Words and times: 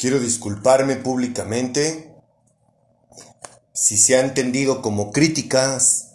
Quiero 0.00 0.18
disculparme 0.18 0.96
públicamente 0.96 2.10
si 3.74 3.98
se 3.98 4.16
ha 4.16 4.20
entendido 4.20 4.80
como 4.80 5.12
críticas, 5.12 6.12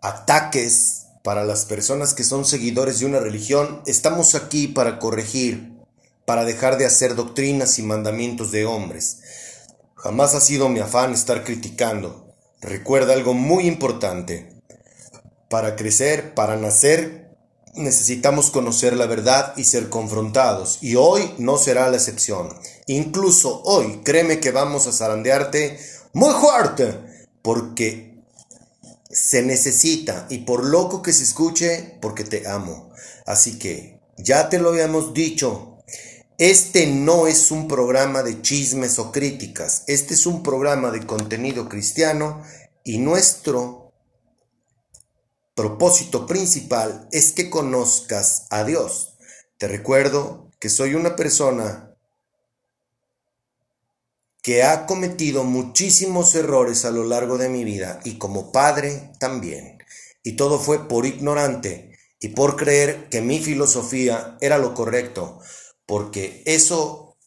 ataques 0.00 1.06
para 1.24 1.44
las 1.44 1.64
personas 1.64 2.14
que 2.14 2.22
son 2.22 2.44
seguidores 2.44 3.00
de 3.00 3.06
una 3.06 3.18
religión. 3.18 3.82
Estamos 3.86 4.36
aquí 4.36 4.68
para 4.68 5.00
corregir, 5.00 5.72
para 6.26 6.44
dejar 6.44 6.78
de 6.78 6.86
hacer 6.86 7.16
doctrinas 7.16 7.80
y 7.80 7.82
mandamientos 7.82 8.52
de 8.52 8.66
hombres. 8.66 9.18
Jamás 9.96 10.36
ha 10.36 10.40
sido 10.40 10.68
mi 10.68 10.78
afán 10.78 11.12
estar 11.12 11.42
criticando. 11.42 12.32
Recuerda 12.60 13.14
algo 13.14 13.34
muy 13.34 13.66
importante. 13.66 14.62
Para 15.50 15.74
crecer, 15.74 16.34
para 16.34 16.56
nacer, 16.56 17.36
necesitamos 17.74 18.52
conocer 18.52 18.96
la 18.96 19.06
verdad 19.06 19.54
y 19.56 19.64
ser 19.64 19.88
confrontados. 19.88 20.78
Y 20.82 20.94
hoy 20.94 21.34
no 21.38 21.58
será 21.58 21.90
la 21.90 21.96
excepción. 21.96 22.56
Incluso 22.88 23.62
hoy, 23.64 24.00
créeme 24.02 24.40
que 24.40 24.50
vamos 24.50 24.86
a 24.86 24.92
zarandearte 24.92 25.78
muy 26.14 26.32
fuerte. 26.32 26.98
Porque 27.42 28.24
se 29.10 29.42
necesita. 29.42 30.26
Y 30.30 30.38
por 30.38 30.64
loco 30.64 31.02
que 31.02 31.12
se 31.12 31.22
escuche, 31.22 31.98
porque 32.00 32.24
te 32.24 32.48
amo. 32.48 32.90
Así 33.26 33.58
que, 33.58 34.00
ya 34.16 34.48
te 34.48 34.58
lo 34.58 34.70
habíamos 34.70 35.12
dicho. 35.12 35.76
Este 36.38 36.86
no 36.86 37.26
es 37.26 37.50
un 37.50 37.68
programa 37.68 38.22
de 38.22 38.40
chismes 38.40 38.98
o 38.98 39.12
críticas. 39.12 39.84
Este 39.86 40.14
es 40.14 40.24
un 40.24 40.42
programa 40.42 40.90
de 40.90 41.06
contenido 41.06 41.68
cristiano. 41.68 42.42
Y 42.84 42.98
nuestro 42.98 43.92
propósito 45.54 46.26
principal 46.26 47.06
es 47.12 47.32
que 47.32 47.50
conozcas 47.50 48.46
a 48.48 48.64
Dios. 48.64 49.18
Te 49.58 49.68
recuerdo 49.68 50.52
que 50.58 50.70
soy 50.70 50.94
una 50.94 51.16
persona 51.16 51.87
que 54.48 54.62
ha 54.62 54.86
cometido 54.86 55.44
muchísimos 55.44 56.34
errores 56.34 56.86
a 56.86 56.90
lo 56.90 57.04
largo 57.04 57.36
de 57.36 57.50
mi 57.50 57.64
vida 57.64 58.00
y 58.02 58.16
como 58.16 58.50
padre 58.50 59.12
también. 59.20 59.76
Y 60.22 60.36
todo 60.36 60.58
fue 60.58 60.88
por 60.88 61.04
ignorante 61.04 61.98
y 62.18 62.28
por 62.28 62.56
creer 62.56 63.10
que 63.10 63.20
mi 63.20 63.40
filosofía 63.40 64.38
era 64.40 64.56
lo 64.56 64.72
correcto, 64.72 65.38
porque 65.84 66.42
eso, 66.46 67.18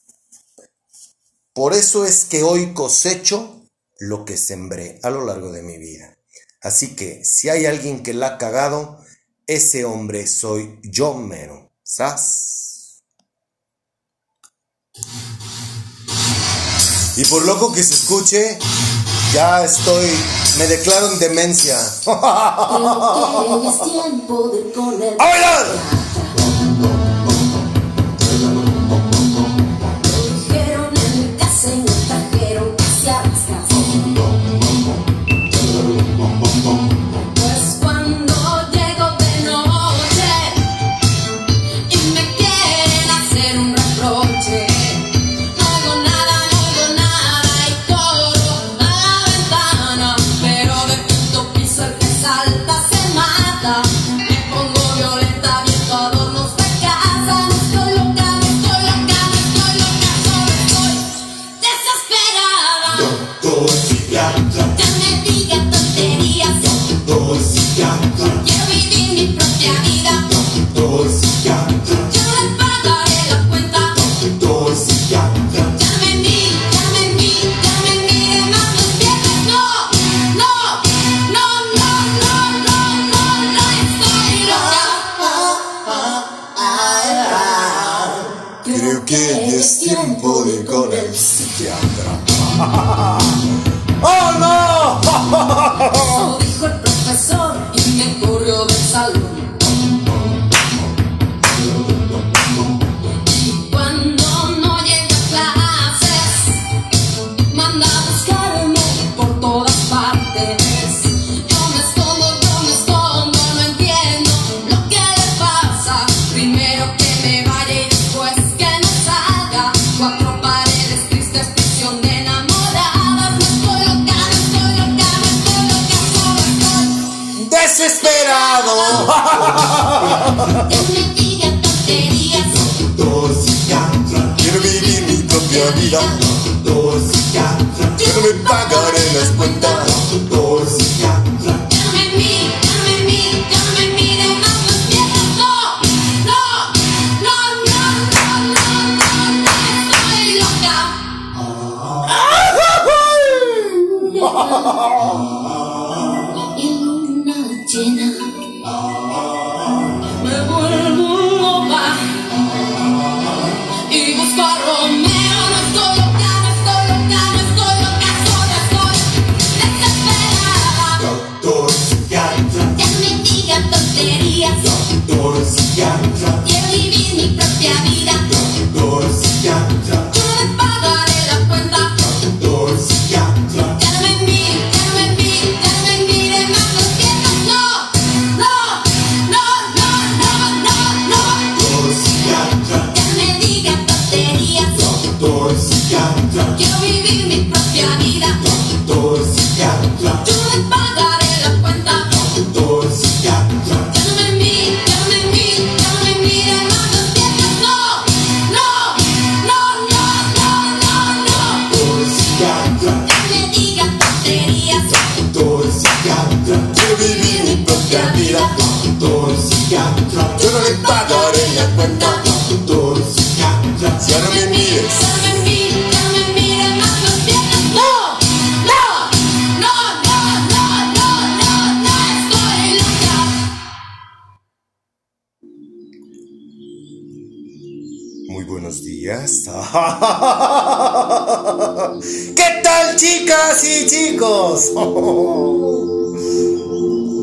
por 1.53 1.73
eso 1.73 2.07
es 2.07 2.25
que 2.25 2.41
hoy 2.41 2.73
cosecho 2.73 3.67
lo 3.99 4.25
que 4.25 4.35
sembré 4.35 4.99
a 5.03 5.11
lo 5.11 5.23
largo 5.23 5.51
de 5.51 5.61
mi 5.61 5.77
vida. 5.77 6.17
Así 6.59 6.95
que 6.95 7.23
si 7.23 7.49
hay 7.49 7.67
alguien 7.67 8.01
que 8.01 8.15
la 8.15 8.29
ha 8.29 8.37
cagado, 8.39 8.97
ese 9.45 9.85
hombre 9.85 10.25
soy 10.25 10.79
yo 10.81 11.13
mero. 11.13 11.71
¿Sas? 11.83 13.03
Y 17.21 17.25
por 17.25 17.45
loco 17.45 17.71
que 17.71 17.83
se 17.83 17.93
escuche, 17.93 18.57
ya 19.31 19.63
estoy, 19.63 20.09
me 20.57 20.65
declaro 20.65 21.11
en 21.11 21.19
demencia. 21.19 21.77
Creo 22.03 23.61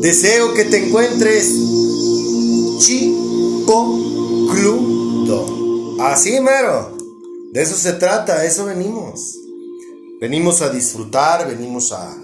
Deseo 0.01 0.53
que 0.53 0.65
te 0.65 0.87
encuentres 0.87 1.53
chicocludo. 2.79 4.15
Así 6.01 6.39
mero. 6.39 6.97
De 7.51 7.61
eso 7.61 7.75
se 7.75 7.93
trata, 7.93 8.35
a 8.35 8.45
eso 8.45 8.65
venimos. 8.65 9.35
Venimos 10.21 10.61
a 10.61 10.69
disfrutar, 10.69 11.47
venimos 11.47 11.91
a, 11.91 12.15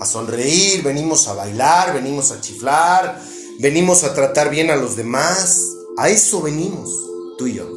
a 0.00 0.06
sonreír, 0.06 0.82
venimos 0.82 1.26
a 1.28 1.34
bailar, 1.34 1.94
venimos 1.94 2.30
a 2.30 2.40
chiflar, 2.40 3.20
venimos 3.58 4.04
a 4.04 4.14
tratar 4.14 4.50
bien 4.50 4.70
a 4.70 4.76
los 4.76 4.96
demás. 4.96 5.74
A 5.96 6.08
eso 6.10 6.40
venimos, 6.40 6.90
tú 7.36 7.46
y 7.46 7.54
yo. 7.54 7.68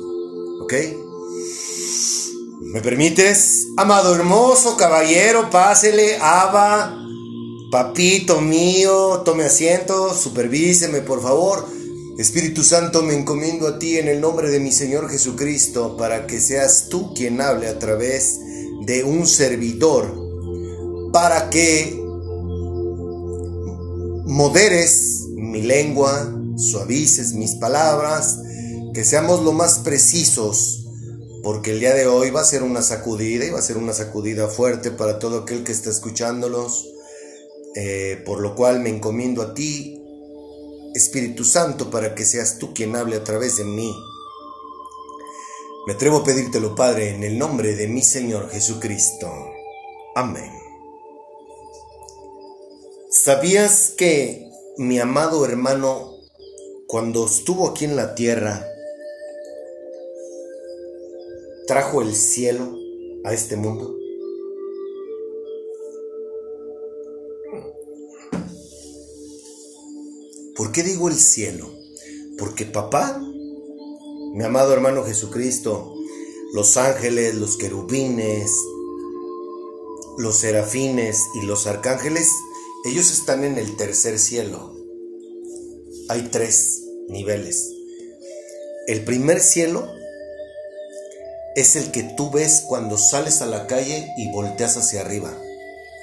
¿Ok? 0.62 0.74
¿Me 2.74 2.80
permites? 2.80 3.68
Amado 3.76 4.16
hermoso 4.16 4.78
caballero, 4.78 5.50
pásele, 5.50 6.16
Ava, 6.22 6.98
papito 7.70 8.40
mío, 8.40 9.24
tome 9.26 9.44
asiento, 9.44 10.14
supervíseme 10.14 11.02
por 11.02 11.22
favor. 11.22 11.68
Espíritu 12.18 12.64
Santo, 12.64 13.04
me 13.04 13.14
encomiendo 13.14 13.68
a 13.68 13.78
ti 13.78 13.98
en 13.98 14.08
el 14.08 14.22
nombre 14.22 14.50
de 14.50 14.62
mi 14.62 14.72
Señor 14.72 15.10
Jesucristo 15.10 15.98
para 15.98 16.28
que 16.28 16.40
seas 16.40 16.88
tú 16.88 17.14
quien 17.14 17.42
hable 17.42 17.68
a 17.68 17.78
través 17.78 18.40
de 18.86 19.04
un 19.04 19.28
servidor, 19.28 20.10
para 21.12 21.50
que 21.50 22.02
moderes 24.28 25.26
mi 25.36 25.62
lengua, 25.62 26.34
suavices 26.56 27.34
mis 27.34 27.56
palabras, 27.56 28.40
que 28.94 29.04
seamos 29.04 29.42
lo 29.44 29.52
más 29.52 29.80
precisos, 29.80 30.81
porque 31.44 31.72
el 31.72 31.80
día 31.80 31.94
de 31.94 32.08
hoy 32.08 32.30
va 32.30 32.42
a 32.42 32.46
ser 32.46 32.64
una 32.64 32.82
sacudida 32.82 33.46
y 33.46 33.50
va 33.50 33.60
a 33.60 33.64
ser 33.64 33.78
una 33.78 33.94
sacudida 33.94 34.48
fuerte 34.48 34.92
para 34.92 35.20
todo 35.20 35.40
aquel 35.40 35.64
que 35.64 35.72
está 35.72 35.90
escuchándolos, 35.90 36.90
eh, 37.76 38.22
por 38.26 38.42
lo 38.42 38.56
cual 38.56 38.80
me 38.80 38.90
encomiendo 38.90 39.42
a 39.42 39.54
ti, 39.54 40.04
Espíritu 40.94 41.44
Santo, 41.44 41.90
para 41.90 42.16
que 42.16 42.26
seas 42.26 42.58
tú 42.58 42.74
quien 42.74 42.96
hable 42.96 43.16
a 43.16 43.24
través 43.24 43.58
de 43.58 43.64
mí. 43.64 43.96
Me 45.88 45.94
atrevo 45.94 46.18
a 46.18 46.24
pedírtelo, 46.24 46.76
Padre, 46.76 47.16
en 47.16 47.24
el 47.24 47.38
nombre 47.38 47.76
de 47.76 47.88
mi 47.88 48.04
Señor 48.04 48.50
Jesucristo. 48.52 49.32
Amén. 50.16 50.52
¿Sabías 53.10 53.94
que 53.98 54.48
mi 54.78 55.00
amado 55.00 55.44
hermano, 55.46 56.18
cuando 56.88 57.26
estuvo 57.26 57.70
aquí 57.70 57.86
en 57.86 57.96
la 57.96 58.16
tierra, 58.16 58.68
trajo 61.68 62.02
el 62.02 62.16
cielo 62.16 62.78
a 63.24 63.34
este 63.34 63.56
mundo? 63.56 63.98
¿Por 70.56 70.72
qué 70.72 70.84
digo 70.84 71.10
el 71.10 71.16
cielo? 71.16 71.72
Porque 72.38 72.66
papá, 72.66 73.20
mi 74.34 74.44
amado 74.44 74.74
hermano 74.74 75.04
Jesucristo, 75.04 75.96
los 76.54 76.78
ángeles, 76.78 77.36
los 77.36 77.58
querubines, 77.58 78.52
los 80.18 80.36
serafines 80.36 81.30
y 81.42 81.46
los 81.46 81.68
arcángeles, 81.68 82.32
ellos 82.86 83.12
están 83.12 83.44
en 83.44 83.58
el 83.58 83.76
tercer 83.76 84.20
cielo. 84.20 84.76
Hay 86.10 86.30
tres 86.32 86.84
niveles. 87.10 87.72
El 88.88 89.04
primer 89.04 89.40
cielo 89.40 89.88
es 91.56 91.76
el 91.76 91.92
que 91.92 92.04
tú 92.04 92.32
ves 92.32 92.64
cuando 92.68 92.98
sales 92.98 93.42
a 93.42 93.46
la 93.46 93.68
calle 93.68 94.08
y 94.18 94.32
volteas 94.32 94.78
hacia 94.78 95.02
arriba. 95.02 95.38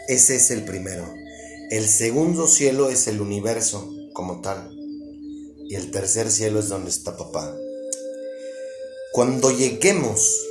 Ese 0.06 0.36
es 0.36 0.50
el 0.50 0.64
primero. 0.64 1.14
El 1.70 1.88
segundo 1.88 2.46
cielo 2.46 2.90
es 2.90 3.08
el 3.08 3.20
universo 3.20 3.90
como 4.12 4.40
tal. 4.40 4.70
Y 5.68 5.74
el 5.74 5.90
tercer 5.90 6.30
cielo 6.30 6.60
es 6.60 6.68
donde 6.68 6.90
está 6.90 7.16
papá. 7.16 7.54
Cuando 9.12 9.50
lleguemos, 9.50 10.46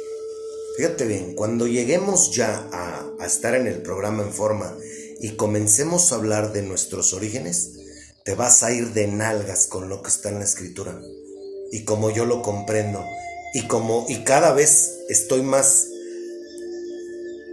fíjate 0.77 1.05
bien, 1.05 1.35
cuando 1.35 1.67
lleguemos 1.67 2.35
ya 2.35 2.67
a, 2.71 3.03
estar 3.25 3.55
en 3.55 3.67
el 3.67 3.81
programa 3.81 4.23
en 4.23 4.31
forma 4.31 4.75
y 5.19 5.31
comencemos 5.31 6.11
a 6.11 6.15
hablar 6.15 6.53
de 6.53 6.61
nuestros 6.61 7.13
orígenes, 7.13 7.73
te 8.23 8.35
vas 8.35 8.63
a 8.63 8.71
ir 8.71 8.93
de 8.93 9.07
nalgas 9.07 9.67
con 9.67 9.89
lo 9.89 10.01
que 10.01 10.09
está 10.09 10.29
en 10.29 10.39
la 10.39 10.45
escritura. 10.45 10.99
Y 11.71 11.83
como 11.83 12.09
yo 12.09 12.25
lo 12.25 12.41
comprendo, 12.41 13.03
y 13.53 13.67
como 13.67 14.05
y 14.09 14.23
cada 14.23 14.53
vez 14.53 14.99
estoy 15.09 15.41
más 15.41 15.87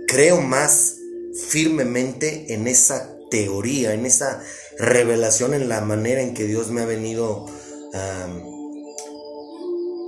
creo 0.07 0.41
más 0.41 0.97
firmemente 1.49 2.55
en 2.55 2.69
esa 2.69 3.19
teoría, 3.31 3.95
en 3.95 4.07
esa 4.07 4.43
revelación, 4.79 5.55
en 5.55 5.69
la 5.69 5.81
manera 5.81 6.21
en 6.21 6.35
que 6.35 6.45
Dios 6.45 6.71
me 6.71 6.83
ha 6.83 6.87
venido 6.87 7.47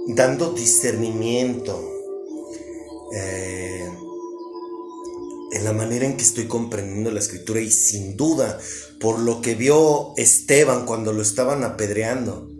dando 0.08 0.52
discernimiento, 0.52 1.92
eh, 3.14 3.88
en 5.52 5.64
la 5.64 5.72
manera 5.72 6.04
en 6.04 6.16
que 6.16 6.22
estoy 6.22 6.46
comprendiendo 6.46 7.10
la 7.10 7.20
escritura 7.20 7.60
y 7.60 7.70
sin 7.70 8.16
duda 8.16 8.58
por 9.00 9.18
lo 9.18 9.40
que 9.40 9.54
vio 9.54 10.12
Esteban 10.16 10.86
cuando 10.86 11.12
lo 11.12 11.22
estaban 11.22 11.64
apedreando 11.64 12.56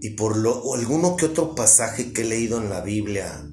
y 0.00 0.10
por 0.10 0.36
lo, 0.36 0.74
alguno 0.74 1.16
que 1.16 1.26
otro 1.26 1.54
pasaje 1.54 2.12
que 2.12 2.22
he 2.22 2.24
leído 2.24 2.60
en 2.62 2.70
la 2.70 2.80
Biblia, 2.80 3.46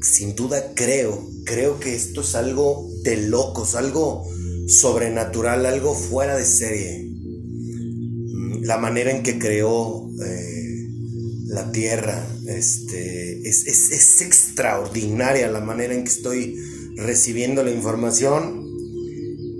sin 0.00 0.34
duda 0.34 0.72
creo, 0.74 1.28
creo 1.44 1.78
que 1.78 1.94
esto 1.94 2.22
es 2.22 2.34
algo 2.34 2.88
de 3.02 3.16
locos, 3.28 3.74
algo 3.74 4.24
sobrenatural, 4.68 5.66
algo 5.66 5.94
fuera 5.94 6.36
de 6.36 6.44
serie. 6.46 7.04
Mm, 7.04 8.62
La 8.64 8.78
manera 8.78 9.10
en 9.10 9.22
que 9.22 9.38
creó 9.38 10.08
eh, 10.24 10.88
la 11.48 11.70
tierra 11.72 12.26
este, 12.46 13.46
es, 13.48 13.66
es- 13.66 13.90
es 13.90 14.20
extraordinaria 14.22 15.48
la 15.50 15.60
manera 15.60 15.94
en 15.94 16.04
que 16.04 16.10
estoy 16.10 16.56
recibiendo 16.96 17.62
la 17.62 17.70
información 17.70 18.66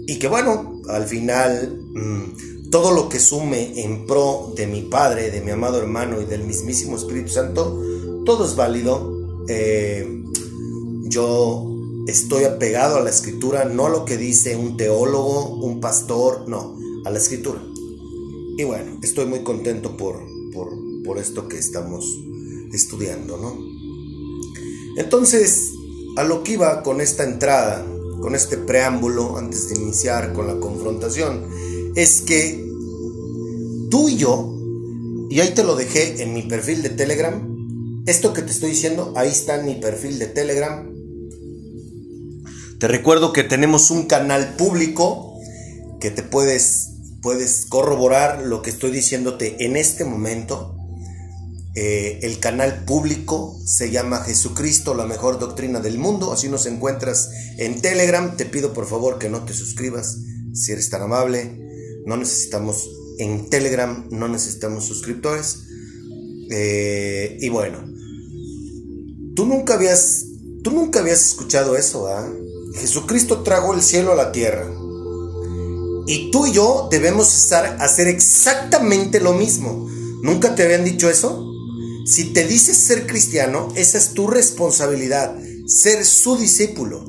y 0.06 0.18
que 0.18 0.28
bueno, 0.28 0.80
al 0.88 1.06
final 1.06 1.78
mm, 1.94 2.60
todo 2.70 2.92
lo 2.92 3.08
que 3.08 3.18
sume 3.18 3.82
en 3.82 4.06
pro 4.06 4.52
de 4.54 4.66
mi 4.66 4.82
Padre, 4.82 5.30
de 5.30 5.40
mi 5.40 5.50
amado 5.50 5.78
hermano 5.78 6.20
y 6.20 6.24
del 6.24 6.44
mismísimo 6.44 6.96
Espíritu 6.96 7.30
Santo, 7.30 7.82
todo 8.24 8.44
es 8.44 8.54
válido. 8.54 9.44
Eh, 9.48 10.22
yo 11.04 11.66
estoy 12.06 12.44
apegado 12.44 12.96
a 12.96 13.00
la 13.00 13.10
escritura, 13.10 13.64
no 13.64 13.86
a 13.86 13.90
lo 13.90 14.04
que 14.04 14.16
dice 14.16 14.56
un 14.56 14.76
teólogo, 14.76 15.56
un 15.56 15.80
pastor, 15.80 16.48
no, 16.48 16.76
a 17.04 17.10
la 17.10 17.18
escritura. 17.18 17.60
Y 18.56 18.64
bueno, 18.64 18.98
estoy 19.02 19.26
muy 19.26 19.40
contento 19.40 19.96
por, 19.96 20.20
por, 20.52 20.68
por 21.04 21.18
esto 21.18 21.48
que 21.48 21.58
estamos 21.58 22.20
estudiando, 22.72 23.36
¿no? 23.36 23.56
Entonces, 24.96 25.72
a 26.16 26.24
lo 26.24 26.44
que 26.44 26.52
iba 26.52 26.82
con 26.82 27.00
esta 27.00 27.24
entrada, 27.24 27.84
con 28.20 28.34
este 28.34 28.58
preámbulo, 28.58 29.38
antes 29.38 29.68
de 29.68 29.80
iniciar 29.80 30.32
con 30.32 30.46
la 30.46 30.60
confrontación, 30.60 31.46
es 31.94 32.20
que 32.23 32.64
tú 33.90 34.09
y 34.09 34.16
yo, 34.16 34.56
y 35.30 35.40
ahí 35.40 35.50
te 35.54 35.64
lo 35.64 35.76
dejé 35.76 36.23
en 36.23 36.35
mi 36.35 36.42
perfil 36.42 36.82
de 36.82 36.90
Telegram, 36.90 37.50
esto 38.06 38.32
que 38.32 38.42
te 38.42 38.50
estoy 38.50 38.70
diciendo, 38.70 39.12
ahí 39.16 39.28
está 39.28 39.61
en 39.61 39.66
mi 39.66 39.75
perfil 39.75 40.18
de 40.18 40.26
Telegram. 40.26 40.90
Te 42.78 42.88
recuerdo 42.88 43.32
que 43.32 43.44
tenemos 43.44 43.90
un 43.90 44.06
canal 44.06 44.54
público 44.56 45.38
que 46.00 46.11
te 46.11 46.23
puedes, 46.23 46.88
puedes 47.20 47.66
corroborar 47.66 48.42
lo 48.42 48.62
que 48.62 48.70
estoy 48.70 48.90
diciéndote 48.90 49.66
en 49.66 49.76
este 49.76 50.04
momento. 50.04 50.76
Eh, 51.76 52.20
el 52.23 52.40
canal 52.40 52.85
público 52.85 53.56
se 53.64 53.90
llama 53.90 54.25
Jesucristo, 54.25 54.94
la 54.94 55.06
mejor 55.06 55.38
doctrina 55.38 55.80
del 55.80 55.99
mundo. 55.99 56.32
Así 56.32 56.49
nos 56.49 56.66
encuentras 56.66 57.30
en 57.59 57.80
Telegram. 57.80 58.37
Te 58.37 58.47
pido 58.47 58.73
por 58.73 58.87
favor 58.88 59.18
que 59.18 59.28
no 59.28 59.44
te 59.44 59.52
suscribas, 59.52 60.16
si 60.54 60.73
eres 60.73 60.90
tan 60.90 61.02
amable. 61.02 61.69
No 62.07 62.16
necesitamos 62.16 62.90
en 63.19 63.49
Telegram, 63.50 64.09
no 64.11 64.28
necesitamos 64.28 64.85
suscriptores. 64.85 65.64
Eh, 66.50 67.38
y 67.40 67.49
bueno, 67.49 67.78
tú 69.35 69.47
nunca 69.47 69.75
habías, 69.75 70.26
tú 70.62 70.71
nunca 70.71 71.00
habías 71.00 71.26
escuchado 71.26 71.76
eso, 71.76 72.09
¿ah? 72.09 72.28
Jesucristo 72.75 73.42
trajo 73.42 73.75
el 73.75 73.83
cielo 73.83 74.12
a 74.12 74.16
la 74.16 74.33
tierra. 74.33 74.71
Y 76.07 76.30
tú 76.30 76.47
y 76.47 76.52
yo 76.52 76.88
debemos 76.90 77.35
estar 77.35 77.76
hacer 77.80 78.09
exactamente 78.09 79.21
lo 79.21 79.33
mismo. 79.33 79.88
¿Nunca 80.23 80.54
te 80.54 80.64
habían 80.64 80.85
dicho 80.85 81.09
eso? 81.09 81.47
Si 82.07 82.33
te 82.33 82.47
dices 82.47 82.76
ser 82.76 83.07
cristiano, 83.07 83.69
esa 83.76 83.99
es 83.99 84.14
tu 84.14 84.26
responsabilidad, 84.26 85.37
ser 85.66 86.04
su 86.04 86.37
discípulo. 86.37 87.04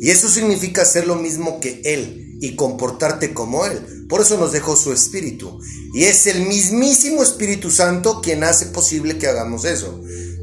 Y 0.00 0.10
eso 0.10 0.28
significa 0.28 0.82
hacer 0.82 1.06
lo 1.06 1.16
mismo 1.16 1.58
que 1.58 1.80
Él 1.84 2.36
y 2.40 2.54
comportarte 2.54 3.34
como 3.34 3.66
Él. 3.66 3.80
Por 4.08 4.20
eso 4.20 4.38
nos 4.38 4.52
dejó 4.52 4.76
su 4.76 4.92
Espíritu. 4.92 5.58
Y 5.92 6.04
es 6.04 6.26
el 6.26 6.46
mismísimo 6.46 7.22
Espíritu 7.22 7.70
Santo 7.70 8.20
quien 8.20 8.44
hace 8.44 8.66
posible 8.66 9.18
que 9.18 9.26
hagamos 9.26 9.64
eso. 9.64 10.00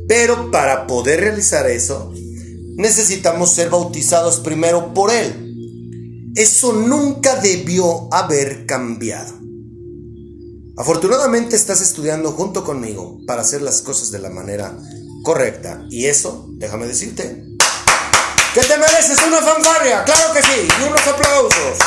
Pero 0.08 0.52
para 0.52 0.86
poder 0.88 1.22
realizar 1.22 1.70
eso, 1.70 2.14
necesitamos 2.76 3.54
ser 3.54 3.70
bautizados 3.70 4.40
primero 4.40 4.94
por 4.94 5.12
Él. 5.12 6.32
Eso 6.36 6.74
nunca 6.74 7.36
debió 7.36 8.14
haber 8.14 8.66
cambiado. 8.66 9.34
Afortunadamente 10.76 11.56
estás 11.56 11.82
estudiando 11.82 12.32
junto 12.32 12.64
conmigo 12.64 13.20
para 13.28 13.44
hacer 13.44 13.62
las 13.62 13.84
cosas 13.84 14.10
de 14.10 14.20
la 14.20 14.32
manera 14.32 14.76
correcta. 15.24 15.86
Y 15.92 16.06
eso, 16.06 16.48
déjame 16.58 16.88
decirte, 16.88 17.44
que 18.54 18.62
te 18.62 18.78
mereces 18.78 19.20
una 19.28 19.38
fanfarria, 19.38 20.04
claro 20.04 20.34
que 20.34 20.42
sí, 20.42 20.68
y 20.80 20.88
unos 20.88 21.08
aplausos. 21.08 21.78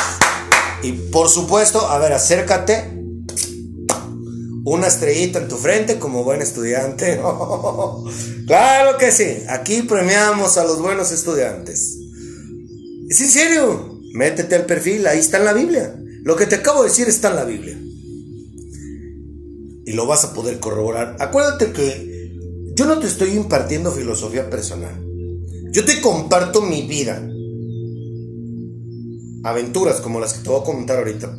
Y 0.83 0.91
por 0.91 1.29
supuesto, 1.29 1.79
a 1.87 1.97
ver, 1.99 2.13
acércate. 2.13 2.93
Una 4.63 4.87
estrellita 4.87 5.39
en 5.39 5.47
tu 5.47 5.55
frente 5.55 5.97
como 5.97 6.23
buen 6.23 6.41
estudiante. 6.41 7.21
claro 8.47 8.97
que 8.97 9.11
sí, 9.11 9.43
aquí 9.47 9.83
premiamos 9.83 10.57
a 10.57 10.65
los 10.65 10.81
buenos 10.81 11.11
estudiantes. 11.11 11.97
Es 13.09 13.21
en 13.21 13.29
serio, 13.29 14.01
métete 14.13 14.55
al 14.55 14.65
perfil, 14.65 15.07
ahí 15.07 15.19
está 15.19 15.37
en 15.37 15.45
la 15.45 15.53
Biblia. 15.53 15.95
Lo 16.23 16.35
que 16.35 16.45
te 16.45 16.55
acabo 16.55 16.83
de 16.83 16.89
decir 16.89 17.07
está 17.07 17.29
en 17.29 17.35
la 17.37 17.45
Biblia. 17.45 17.77
Y 19.85 19.93
lo 19.93 20.05
vas 20.05 20.25
a 20.25 20.33
poder 20.33 20.59
corroborar. 20.59 21.15
Acuérdate 21.19 21.71
que 21.71 22.33
yo 22.75 22.85
no 22.85 22.99
te 22.99 23.07
estoy 23.07 23.29
impartiendo 23.29 23.91
filosofía 23.91 24.49
personal. 24.49 25.01
Yo 25.71 25.85
te 25.85 26.01
comparto 26.01 26.61
mi 26.61 26.81
vida. 26.85 27.25
Aventuras 29.47 30.01
como 30.01 30.19
las 30.19 30.33
que 30.33 30.43
te 30.43 30.49
voy 30.49 30.61
a 30.61 30.65
comentar 30.65 30.97
ahorita. 30.97 31.37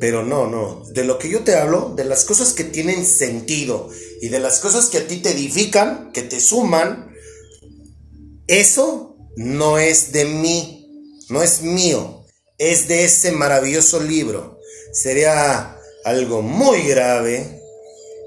Pero 0.00 0.24
no, 0.24 0.48
no. 0.48 0.84
De 0.92 1.04
lo 1.04 1.18
que 1.18 1.28
yo 1.28 1.44
te 1.44 1.54
hablo, 1.54 1.92
de 1.96 2.04
las 2.04 2.24
cosas 2.24 2.52
que 2.52 2.64
tienen 2.64 3.04
sentido 3.06 3.90
y 4.20 4.28
de 4.28 4.40
las 4.40 4.58
cosas 4.58 4.86
que 4.86 4.98
a 4.98 5.06
ti 5.06 5.18
te 5.18 5.30
edifican, 5.30 6.10
que 6.12 6.22
te 6.22 6.40
suman, 6.40 7.12
eso 8.48 9.16
no 9.36 9.78
es 9.78 10.12
de 10.12 10.24
mí, 10.24 11.14
no 11.28 11.42
es 11.42 11.62
mío, 11.62 12.24
es 12.58 12.88
de 12.88 13.04
ese 13.04 13.30
maravilloso 13.30 14.00
libro. 14.00 14.58
Sería 14.92 15.76
algo 16.04 16.42
muy 16.42 16.82
grave 16.82 17.60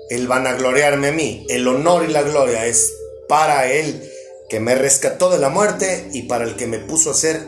el 0.10 0.28
vanagloriarme 0.28 1.08
a 1.08 1.12
mí. 1.12 1.46
El 1.50 1.68
honor 1.68 2.06
y 2.08 2.12
la 2.12 2.22
gloria 2.22 2.66
es 2.66 2.94
para 3.28 3.72
Él 3.72 4.10
que 4.50 4.60
me 4.60 4.76
rescató 4.76 5.30
de 5.30 5.40
la 5.40 5.48
muerte 5.50 6.10
y 6.12 6.24
para 6.24 6.44
el 6.44 6.58
que 6.58 6.68
me 6.68 6.80
puso 6.80 7.10
a 7.10 7.14
hacer 7.14 7.48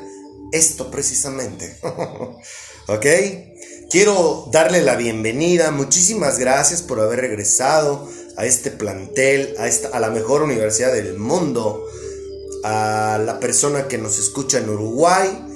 esto 0.53 0.89
precisamente. 0.89 1.77
¿Ok? 2.87 3.05
Quiero 3.89 4.47
darle 4.51 4.81
la 4.81 4.95
bienvenida. 4.95 5.71
Muchísimas 5.71 6.39
gracias 6.39 6.81
por 6.81 6.99
haber 6.99 7.21
regresado 7.21 8.07
a 8.37 8.45
este 8.45 8.71
plantel, 8.71 9.55
a, 9.59 9.67
esta, 9.67 9.89
a 9.89 9.99
la 9.99 10.09
mejor 10.09 10.43
universidad 10.43 10.93
del 10.93 11.17
mundo, 11.17 11.85
a 12.63 13.19
la 13.23 13.39
persona 13.39 13.87
que 13.87 13.97
nos 13.97 14.19
escucha 14.19 14.59
en 14.59 14.69
Uruguay. 14.69 15.49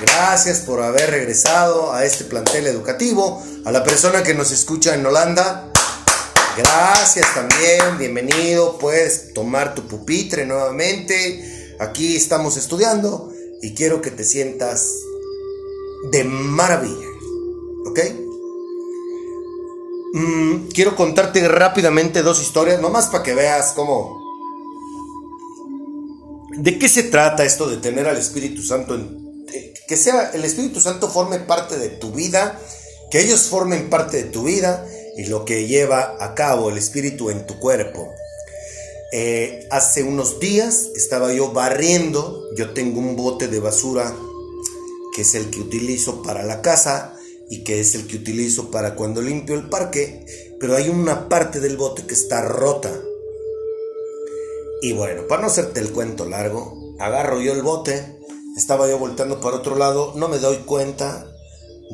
Gracias 0.00 0.60
por 0.60 0.82
haber 0.82 1.10
regresado 1.10 1.92
a 1.92 2.04
este 2.04 2.24
plantel 2.24 2.66
educativo. 2.66 3.42
A 3.64 3.72
la 3.72 3.84
persona 3.84 4.22
que 4.22 4.34
nos 4.34 4.50
escucha 4.50 4.94
en 4.94 5.04
Holanda. 5.06 5.70
Gracias 6.56 7.34
también, 7.34 7.98
bienvenido. 7.98 8.78
Puedes 8.78 9.32
tomar 9.34 9.74
tu 9.74 9.86
pupitre 9.88 10.46
nuevamente. 10.46 11.53
Aquí 11.78 12.16
estamos 12.16 12.56
estudiando 12.56 13.32
y 13.62 13.74
quiero 13.74 14.00
que 14.00 14.10
te 14.10 14.24
sientas 14.24 14.92
de 16.10 16.24
maravilla. 16.24 17.08
¿Ok? 17.86 18.00
Mm, 20.12 20.68
quiero 20.68 20.94
contarte 20.94 21.46
rápidamente 21.48 22.22
dos 22.22 22.40
historias, 22.40 22.80
nomás 22.80 23.06
para 23.06 23.22
que 23.22 23.34
veas 23.34 23.72
cómo... 23.72 24.22
¿De 26.56 26.78
qué 26.78 26.88
se 26.88 27.02
trata 27.02 27.44
esto 27.44 27.68
de 27.68 27.78
tener 27.78 28.06
al 28.06 28.16
Espíritu 28.16 28.62
Santo 28.62 28.94
en... 28.94 29.44
Que 29.88 29.96
sea 29.96 30.30
el 30.32 30.44
Espíritu 30.44 30.80
Santo 30.80 31.08
forme 31.08 31.40
parte 31.40 31.78
de 31.78 31.88
tu 31.88 32.12
vida, 32.12 32.58
que 33.10 33.20
ellos 33.20 33.48
formen 33.48 33.90
parte 33.90 34.18
de 34.18 34.24
tu 34.24 34.44
vida 34.44 34.86
y 35.16 35.26
lo 35.26 35.44
que 35.44 35.66
lleva 35.66 36.16
a 36.20 36.34
cabo 36.34 36.70
el 36.70 36.78
Espíritu 36.78 37.30
en 37.30 37.46
tu 37.46 37.58
cuerpo. 37.58 38.08
Eh, 39.12 39.68
hace 39.70 40.02
unos 40.02 40.40
días 40.40 40.90
estaba 40.96 41.32
yo 41.32 41.52
barriendo, 41.52 42.48
yo 42.56 42.70
tengo 42.70 42.98
un 42.98 43.16
bote 43.16 43.48
de 43.48 43.60
basura 43.60 44.14
que 45.14 45.22
es 45.22 45.34
el 45.34 45.50
que 45.50 45.60
utilizo 45.60 46.22
para 46.22 46.42
la 46.42 46.60
casa 46.60 47.16
y 47.48 47.62
que 47.62 47.80
es 47.80 47.94
el 47.94 48.06
que 48.06 48.16
utilizo 48.16 48.70
para 48.70 48.96
cuando 48.96 49.22
limpio 49.22 49.54
el 49.54 49.68
parque, 49.68 50.26
pero 50.58 50.74
hay 50.74 50.88
una 50.88 51.28
parte 51.28 51.60
del 51.60 51.76
bote 51.76 52.04
que 52.06 52.14
está 52.14 52.42
rota. 52.42 52.92
Y 54.82 54.92
bueno, 54.92 55.28
para 55.28 55.42
no 55.42 55.46
hacerte 55.46 55.80
el 55.80 55.92
cuento 55.92 56.28
largo, 56.28 56.96
agarro 56.98 57.40
yo 57.40 57.52
el 57.52 57.62
bote, 57.62 58.18
estaba 58.56 58.88
yo 58.88 58.98
volteando 58.98 59.40
para 59.40 59.56
otro 59.56 59.76
lado, 59.76 60.12
no 60.16 60.28
me 60.28 60.38
doy 60.38 60.58
cuenta 60.58 61.26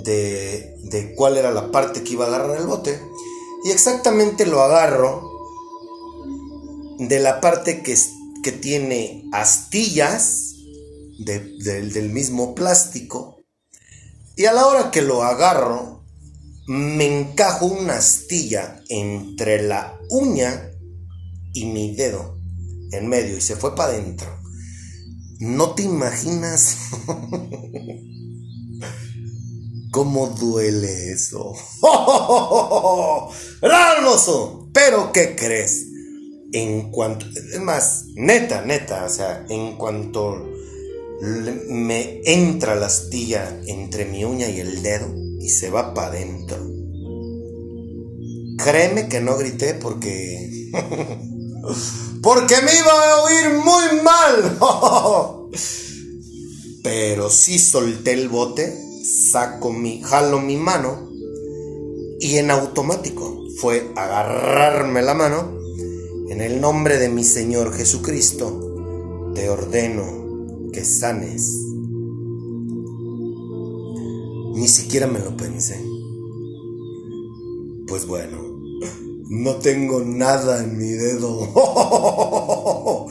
de, 0.04 0.74
de 0.84 1.14
cuál 1.14 1.36
era 1.36 1.50
la 1.50 1.70
parte 1.70 2.02
que 2.02 2.14
iba 2.14 2.24
a 2.24 2.28
agarrar 2.28 2.56
el 2.56 2.66
bote, 2.66 2.98
y 3.64 3.70
exactamente 3.70 4.46
lo 4.46 4.62
agarro 4.62 5.29
de 7.08 7.18
la 7.18 7.40
parte 7.40 7.82
que, 7.82 7.96
que 8.42 8.52
tiene 8.52 9.24
astillas 9.32 10.54
de- 11.18 11.56
del- 11.64 12.10
mismo 12.10 12.54
plástico. 12.54 13.42
Y 14.36 14.46
a 14.46 14.52
la 14.52 14.66
hora 14.66 14.90
que 14.90 15.02
lo 15.02 15.22
agarro, 15.22 16.04
me 16.66 17.20
encajo 17.20 17.66
una 17.66 17.94
astilla 17.96 18.80
entre 18.88 19.62
la 19.62 19.98
uña 20.10 20.70
y 21.52 21.66
mi 21.66 21.94
dedo 21.96 22.38
en 22.92 23.08
medio 23.08 23.36
y 23.36 23.40
se 23.40 23.56
fue 23.56 23.74
para 23.74 23.92
adentro. 23.92 24.28
No 25.40 25.74
te 25.74 25.82
imaginas 25.82 26.76
cómo 29.90 30.28
duele 30.28 31.12
eso. 31.12 31.52
¡Era 33.62 33.94
hermoso! 33.96 34.68
Pero 34.72 35.10
¿qué 35.12 35.34
crees? 35.34 35.86
En 36.52 36.90
cuanto, 36.90 37.26
es 37.26 37.60
más, 37.60 38.06
neta, 38.14 38.62
neta, 38.62 39.04
o 39.04 39.08
sea, 39.08 39.46
en 39.48 39.76
cuanto 39.76 40.48
me 41.68 42.22
entra 42.24 42.74
la 42.74 42.86
astilla 42.86 43.60
entre 43.66 44.06
mi 44.06 44.24
uña 44.24 44.48
y 44.48 44.60
el 44.60 44.82
dedo 44.82 45.06
y 45.38 45.48
se 45.48 45.70
va 45.70 45.94
para 45.94 46.08
adentro. 46.08 46.56
Créeme 48.62 49.08
que 49.08 49.20
no 49.20 49.36
grité 49.36 49.74
porque. 49.74 50.70
porque 52.22 52.56
me 52.62 52.74
iba 52.74 53.10
a 53.10 53.22
oír 53.22 53.50
muy 53.64 54.02
mal. 54.02 54.58
Pero 56.82 57.30
sí 57.30 57.58
solté 57.58 58.12
el 58.12 58.28
bote, 58.28 58.74
saco 59.30 59.72
mi, 59.72 60.02
jalo 60.02 60.40
mi 60.40 60.56
mano 60.56 61.10
y 62.20 62.36
en 62.36 62.50
automático 62.50 63.44
fue 63.58 63.92
agarrarme 63.96 65.02
la 65.02 65.14
mano. 65.14 65.59
En 66.30 66.40
el 66.40 66.60
nombre 66.60 66.96
de 66.98 67.08
mi 67.08 67.24
Señor 67.24 67.74
Jesucristo, 67.74 69.32
te 69.34 69.50
ordeno 69.50 70.70
que 70.72 70.84
sanes. 70.84 71.42
Ni 74.54 74.68
siquiera 74.68 75.08
me 75.08 75.18
lo 75.18 75.36
pensé. 75.36 75.84
Pues 77.88 78.06
bueno, 78.06 78.38
no 79.28 79.56
tengo 79.56 80.04
nada 80.04 80.62
en 80.62 80.78
mi 80.78 80.90
dedo. 80.90 81.48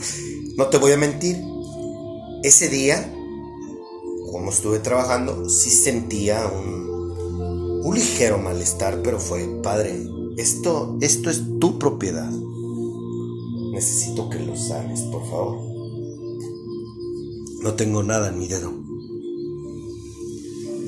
No 0.56 0.66
te 0.68 0.78
voy 0.78 0.92
a 0.92 0.96
mentir. 0.96 1.36
Ese 2.42 2.68
día, 2.68 3.14
como 4.30 4.50
estuve 4.50 4.78
trabajando, 4.78 5.48
sí 5.48 5.70
sentía 5.70 6.46
un, 6.46 7.82
un 7.84 7.94
ligero 7.94 8.38
malestar, 8.38 9.00
pero 9.02 9.18
fue, 9.20 9.46
padre, 9.62 10.06
esto, 10.36 10.98
esto 11.00 11.30
es 11.30 11.42
tu 11.60 11.78
propiedad. 11.78 12.30
Necesito 13.80 14.28
que 14.28 14.38
lo 14.40 14.54
sanes, 14.58 15.00
por 15.04 15.22
favor. 15.22 15.58
No 17.62 17.72
tengo 17.76 18.02
nada 18.02 18.28
en 18.28 18.38
mi 18.38 18.46
dedo. 18.46 18.74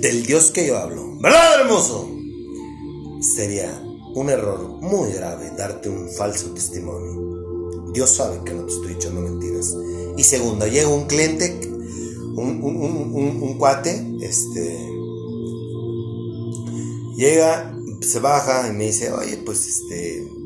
Del 0.02 0.26
Dios 0.26 0.50
que 0.50 0.66
yo 0.66 0.76
hablo, 0.76 1.16
¿verdad, 1.18 1.62
hermoso? 1.62 2.10
Sería 3.22 3.82
un 4.14 4.28
error 4.28 4.78
muy 4.82 5.10
grave 5.12 5.52
darte 5.56 5.88
un 5.88 6.06
falso 6.10 6.50
testimonio. 6.50 7.92
Dios 7.94 8.10
sabe 8.10 8.44
que 8.44 8.52
no 8.52 8.66
te 8.66 8.74
estoy 8.74 8.92
echando 8.92 9.22
mentiras. 9.22 9.74
Y 10.18 10.22
segunda, 10.22 10.66
llega 10.66 10.88
un 10.88 11.06
cliente, 11.06 11.62
un 12.36 13.56
cuate, 13.58 14.06
este, 14.20 14.86
llega, 17.16 17.74
se 18.02 18.20
baja 18.20 18.68
y 18.68 18.72
me 18.76 18.84
dice, 18.84 19.10
oye, 19.12 19.38
pues 19.38 19.66
este, 19.66 20.41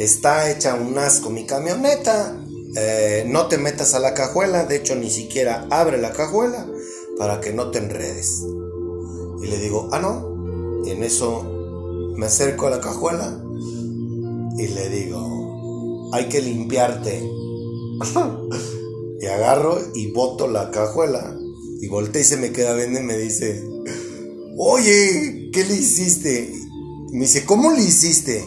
está 0.00 0.50
hecha 0.50 0.74
un 0.74 0.96
asco 0.96 1.28
mi 1.28 1.44
camioneta, 1.44 2.42
eh, 2.74 3.24
no 3.26 3.48
te 3.48 3.58
metas 3.58 3.92
a 3.92 4.00
la 4.00 4.14
cajuela, 4.14 4.64
de 4.64 4.76
hecho 4.76 4.96
ni 4.96 5.10
siquiera 5.10 5.66
abre 5.70 5.98
la 5.98 6.12
cajuela 6.12 6.66
para 7.18 7.40
que 7.40 7.52
no 7.52 7.70
te 7.70 7.80
enredes. 7.80 8.42
Y 9.42 9.46
le 9.46 9.58
digo, 9.58 9.90
ah, 9.92 9.98
no. 9.98 10.86
Y 10.86 10.90
en 10.92 11.02
eso 11.02 12.14
me 12.16 12.26
acerco 12.26 12.66
a 12.66 12.70
la 12.70 12.80
cajuela 12.80 13.44
y 14.56 14.68
le 14.68 14.88
digo, 14.88 16.10
hay 16.14 16.30
que 16.30 16.40
limpiarte. 16.40 17.22
y 19.20 19.26
agarro 19.26 19.78
y 19.94 20.12
boto 20.12 20.48
la 20.48 20.70
cajuela. 20.70 21.36
Y 21.82 21.88
voltea 21.88 22.22
y 22.22 22.24
se 22.24 22.38
me 22.38 22.52
queda 22.52 22.74
viendo 22.74 23.00
y 23.00 23.02
me 23.02 23.18
dice, 23.18 23.62
oye, 24.56 25.50
¿qué 25.52 25.64
le 25.64 25.74
hiciste? 25.74 26.54
Me 27.12 27.20
dice, 27.20 27.44
¿cómo 27.44 27.70
le 27.72 27.82
hiciste? 27.82 28.42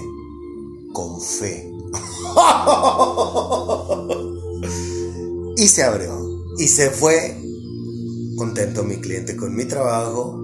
Con 0.93 1.21
fe. 1.21 1.69
y 5.57 5.67
se 5.67 5.83
abrió. 5.83 6.17
Y 6.57 6.67
se 6.67 6.89
fue 6.91 7.37
contento 8.37 8.83
mi 8.83 8.97
cliente 8.97 9.35
con 9.35 9.55
mi 9.55 9.65
trabajo 9.65 10.39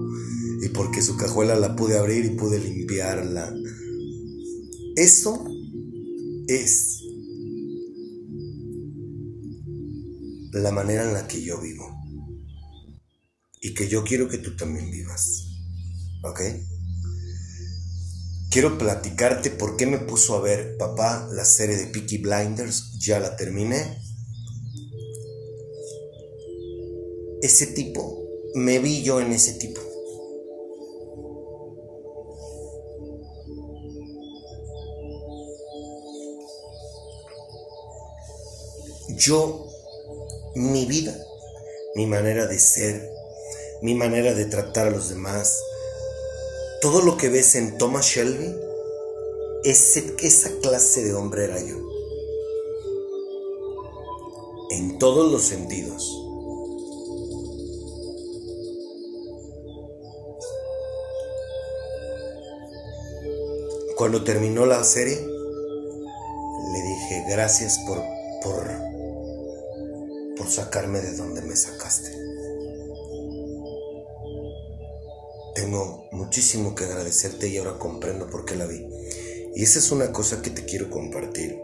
y 0.62 0.68
porque 0.68 1.02
su 1.02 1.16
cajuela 1.16 1.56
la 1.56 1.74
pude 1.74 1.98
abrir 1.98 2.24
y 2.24 2.36
pude 2.36 2.58
limpiarla. 2.58 3.52
Eso 4.96 5.44
es 6.46 7.02
la 10.52 10.72
manera 10.72 11.04
en 11.04 11.14
la 11.14 11.26
que 11.26 11.42
yo 11.42 11.60
vivo 11.60 11.88
y 13.60 13.74
que 13.74 13.88
yo 13.88 14.04
quiero 14.04 14.28
que 14.28 14.38
tú 14.38 14.56
también 14.56 14.90
vivas. 14.90 15.46
¿Ok? 16.24 16.40
Quiero 18.50 18.78
platicarte 18.78 19.50
por 19.50 19.76
qué 19.76 19.86
me 19.86 19.98
puso 19.98 20.34
a 20.34 20.40
ver 20.40 20.76
papá 20.76 21.28
la 21.30 21.44
serie 21.44 21.76
de 21.76 21.86
Peaky 21.86 22.18
Blinders. 22.18 22.98
Ya 22.98 23.20
la 23.20 23.36
terminé. 23.36 24.02
Ese 27.42 27.68
tipo, 27.68 28.24
me 28.56 28.80
vi 28.80 29.04
yo 29.04 29.20
en 29.20 29.30
ese 29.30 29.52
tipo. 29.52 29.80
Yo, 39.16 39.68
mi 40.56 40.86
vida, 40.86 41.16
mi 41.94 42.06
manera 42.06 42.46
de 42.46 42.58
ser, 42.58 43.08
mi 43.80 43.94
manera 43.94 44.34
de 44.34 44.46
tratar 44.46 44.88
a 44.88 44.90
los 44.90 45.10
demás, 45.10 45.56
todo 46.80 47.02
lo 47.02 47.16
que 47.16 47.28
ves 47.28 47.54
en 47.56 47.76
Thomas 47.76 48.06
Shelby, 48.06 48.56
ese, 49.64 50.16
esa 50.20 50.50
clase 50.62 51.04
de 51.04 51.14
hombre 51.14 51.44
era 51.44 51.60
yo. 51.60 51.76
En 54.70 54.98
todos 54.98 55.30
los 55.30 55.42
sentidos. 55.42 56.16
Cuando 63.96 64.24
terminó 64.24 64.64
la 64.64 64.82
serie, 64.82 65.16
le 65.16 66.82
dije 66.82 67.24
gracias 67.28 67.78
por, 67.86 68.02
por, 68.42 68.66
por 70.38 70.48
sacarme 70.48 71.00
de 71.00 71.14
donde 71.16 71.42
me 71.42 71.54
sacaste. 71.54 72.19
Tengo 75.60 76.08
muchísimo 76.10 76.74
que 76.74 76.84
agradecerte 76.84 77.48
y 77.48 77.58
ahora 77.58 77.78
comprendo 77.78 78.30
por 78.30 78.46
qué 78.46 78.56
la 78.56 78.64
vi. 78.64 78.82
Y 79.54 79.62
esa 79.62 79.78
es 79.78 79.92
una 79.92 80.10
cosa 80.10 80.40
que 80.40 80.48
te 80.48 80.64
quiero 80.64 80.88
compartir. 80.88 81.60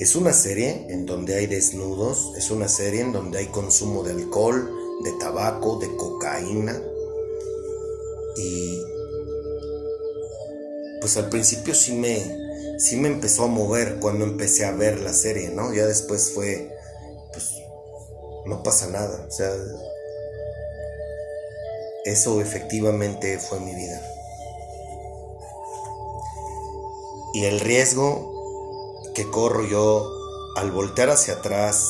Es 0.00 0.16
una 0.16 0.32
serie 0.32 0.86
en 0.88 1.06
donde 1.06 1.36
hay 1.36 1.46
desnudos, 1.46 2.32
es 2.36 2.50
una 2.50 2.66
serie 2.66 3.00
en 3.00 3.12
donde 3.12 3.38
hay 3.38 3.46
consumo 3.46 4.02
de 4.02 4.10
alcohol, 4.10 4.68
de 5.04 5.12
tabaco, 5.20 5.78
de 5.78 5.86
cocaína. 5.94 6.82
Y 8.38 8.82
pues 11.00 11.16
al 11.16 11.28
principio 11.28 11.76
sí 11.76 11.92
me, 11.92 12.20
sí 12.80 12.96
me 12.96 13.06
empezó 13.06 13.44
a 13.44 13.46
mover 13.46 14.00
cuando 14.00 14.24
empecé 14.24 14.64
a 14.64 14.72
ver 14.72 14.98
la 14.98 15.12
serie, 15.12 15.50
¿no? 15.50 15.72
Ya 15.72 15.86
después 15.86 16.32
fue, 16.32 16.76
pues, 17.32 17.52
no 18.46 18.64
pasa 18.64 18.88
nada. 18.88 19.26
O 19.28 19.30
sea, 19.30 19.54
eso 22.10 22.40
efectivamente 22.40 23.38
fue 23.38 23.60
mi 23.60 23.74
vida. 23.74 24.00
Y 27.34 27.44
el 27.44 27.60
riesgo 27.60 28.32
que 29.14 29.30
corro 29.30 29.66
yo 29.66 30.10
al 30.56 30.70
voltear 30.72 31.10
hacia 31.10 31.34
atrás 31.34 31.84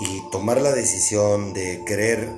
y 0.00 0.30
tomar 0.30 0.60
la 0.60 0.72
decisión 0.72 1.52
de 1.52 1.84
querer 1.84 2.28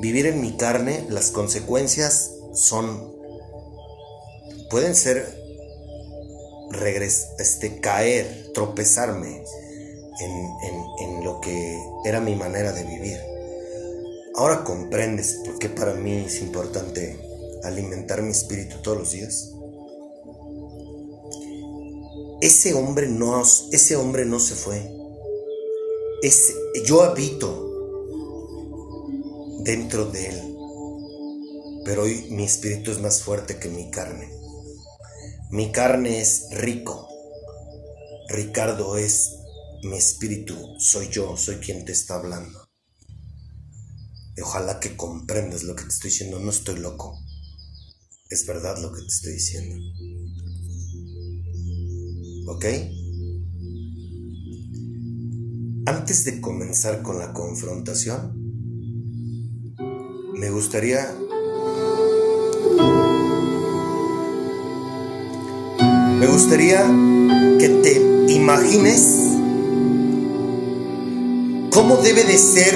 vivir 0.00 0.26
en 0.26 0.40
mi 0.40 0.56
carne, 0.56 1.04
las 1.08 1.30
consecuencias 1.30 2.32
son, 2.54 3.14
pueden 4.70 4.94
ser 4.94 5.38
regres, 6.70 7.28
este, 7.38 7.80
caer, 7.80 8.50
tropezarme 8.54 9.44
en, 10.20 10.30
en- 10.30 10.84
en 11.00 11.24
lo 11.24 11.40
que 11.40 11.78
era 12.04 12.20
mi 12.20 12.34
manera 12.34 12.72
de 12.72 12.84
vivir. 12.84 13.29
Ahora 14.40 14.64
comprendes 14.64 15.42
por 15.44 15.58
qué 15.58 15.68
para 15.68 15.92
mí 15.92 16.16
es 16.16 16.40
importante 16.40 17.20
alimentar 17.62 18.22
mi 18.22 18.30
espíritu 18.30 18.76
todos 18.82 18.96
los 18.96 19.12
días. 19.12 19.52
Ese 22.40 22.72
hombre 22.72 23.06
no, 23.06 23.42
ese 23.42 23.96
hombre 23.96 24.24
no 24.24 24.40
se 24.40 24.54
fue. 24.54 24.90
Ese- 26.22 26.54
yo 26.86 27.02
habito 27.02 27.70
dentro 29.62 30.06
de 30.06 30.28
él. 30.28 30.56
Pero 31.84 32.04
hoy 32.04 32.28
mi 32.30 32.44
espíritu 32.44 32.92
es 32.92 32.98
más 32.98 33.22
fuerte 33.22 33.58
que 33.58 33.68
mi 33.68 33.90
carne. 33.90 34.32
Mi 35.50 35.70
carne 35.70 36.22
es 36.22 36.46
rico. 36.50 37.06
Ricardo 38.30 38.96
es 38.96 39.36
mi 39.82 39.98
espíritu. 39.98 40.56
Soy 40.78 41.10
yo, 41.10 41.36
soy 41.36 41.56
quien 41.56 41.84
te 41.84 41.92
está 41.92 42.14
hablando. 42.14 42.59
Ojalá 44.42 44.80
que 44.80 44.96
comprendas 44.96 45.62
lo 45.64 45.74
que 45.76 45.82
te 45.84 45.88
estoy 45.90 46.10
diciendo. 46.10 46.38
No 46.40 46.50
estoy 46.50 46.78
loco. 46.78 47.18
Es 48.30 48.46
verdad 48.46 48.78
lo 48.80 48.92
que 48.92 49.00
te 49.00 49.08
estoy 49.08 49.32
diciendo. 49.34 49.76
¿Ok? 52.46 52.64
Antes 55.86 56.24
de 56.24 56.40
comenzar 56.40 57.02
con 57.02 57.18
la 57.18 57.32
confrontación, 57.32 58.32
me 60.34 60.50
gustaría... 60.50 61.14
Me 66.18 66.26
gustaría 66.26 66.86
que 67.58 67.68
te 67.82 68.32
imagines 68.32 69.16
cómo 71.70 71.96
debe 71.96 72.24
de 72.24 72.36
ser 72.36 72.74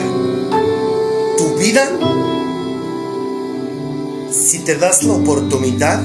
si 4.30 4.60
te 4.60 4.76
das 4.76 5.02
la 5.02 5.14
oportunidad 5.14 6.00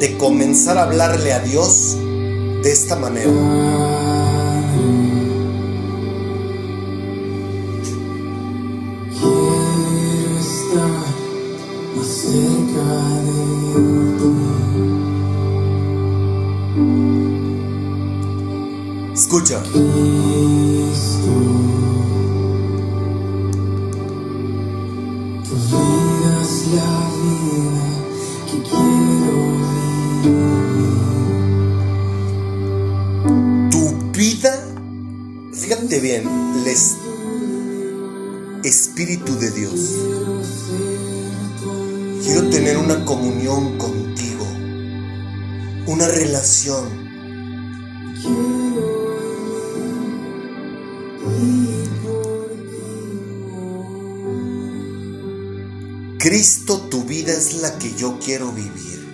de 0.00 0.16
comenzar 0.18 0.78
a 0.78 0.82
hablarle 0.82 1.32
a 1.32 1.40
Dios 1.40 1.96
de 2.62 2.72
esta 2.72 2.96
manera. 2.96 3.30
Escucha, 19.14 19.62
Espíritu 38.98 39.38
de 39.38 39.50
Dios. 39.50 39.90
Quiero 42.24 42.48
tener 42.48 42.78
una 42.78 43.04
comunión 43.04 43.76
contigo, 43.76 44.46
una 45.86 46.08
relación. 46.08 47.04
Cristo, 56.18 56.80
tu 56.88 57.04
vida 57.04 57.34
es 57.34 57.60
la 57.60 57.78
que 57.78 57.94
yo 57.96 58.18
quiero 58.18 58.50
vivir. 58.52 59.04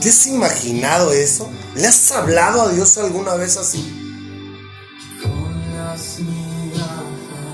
¿Te 0.00 0.10
has 0.10 0.26
imaginado 0.26 1.12
eso? 1.12 1.48
¿Le 1.74 1.86
has 1.86 2.12
hablado 2.12 2.62
a 2.62 2.68
Dios 2.68 2.96
alguna 2.98 3.34
vez 3.34 3.56
así? 3.56 3.92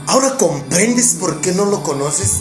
¿Ahora 0.06 0.36
comprendes 0.36 1.14
por 1.14 1.40
qué 1.40 1.52
no 1.52 1.64
lo 1.64 1.82
conoces? 1.82 2.40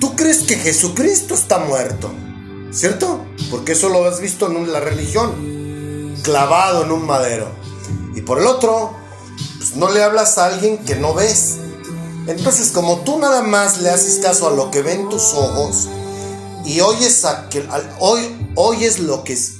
Tú 0.00 0.16
crees 0.16 0.38
que 0.38 0.56
Jesucristo 0.56 1.34
está 1.34 1.58
muerto, 1.58 2.10
¿cierto? 2.70 3.26
Porque 3.50 3.72
eso 3.72 3.90
lo 3.90 4.06
has 4.06 4.20
visto 4.20 4.46
en 4.46 4.72
la 4.72 4.80
religión, 4.80 6.14
clavado 6.22 6.84
en 6.84 6.92
un 6.92 7.04
madero. 7.04 7.50
Y 8.14 8.22
por 8.22 8.38
el 8.38 8.46
otro, 8.46 8.96
pues 9.58 9.76
no 9.76 9.90
le 9.90 10.02
hablas 10.02 10.38
a 10.38 10.46
alguien 10.46 10.78
que 10.78 10.94
no 10.94 11.12
ves. 11.12 11.56
Entonces, 12.26 12.70
como 12.70 13.00
tú 13.00 13.18
nada 13.18 13.42
más 13.42 13.80
le 13.80 13.90
haces 13.90 14.18
caso 14.20 14.46
a 14.48 14.50
lo 14.52 14.70
que 14.70 14.82
ven 14.82 15.08
tus 15.08 15.32
ojos 15.34 15.88
y 16.64 16.80
oyes, 16.80 17.24
a 17.24 17.48
que, 17.48 17.60
al- 17.70 17.96
hoy, 17.98 18.20
oyes 18.54 18.98
lo 19.00 19.24
que 19.24 19.32
es, 19.32 19.54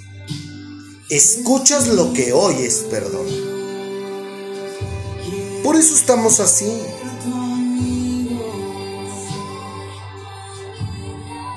escuchas 1.09 1.89
lo 1.89 2.13
que 2.13 2.33
oyes, 2.33 2.85
perdón. 2.91 3.27
Por 5.65 5.77
eso 5.77 5.95
estamos 5.95 6.41
así. 6.41 6.71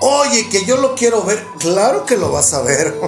Oye, 0.01 0.49
que 0.49 0.65
yo 0.65 0.77
lo 0.77 0.95
quiero 0.95 1.23
ver. 1.23 1.45
Claro 1.59 2.05
que 2.05 2.17
lo 2.17 2.31
vas 2.31 2.53
a 2.53 2.61
ver. 2.61 2.99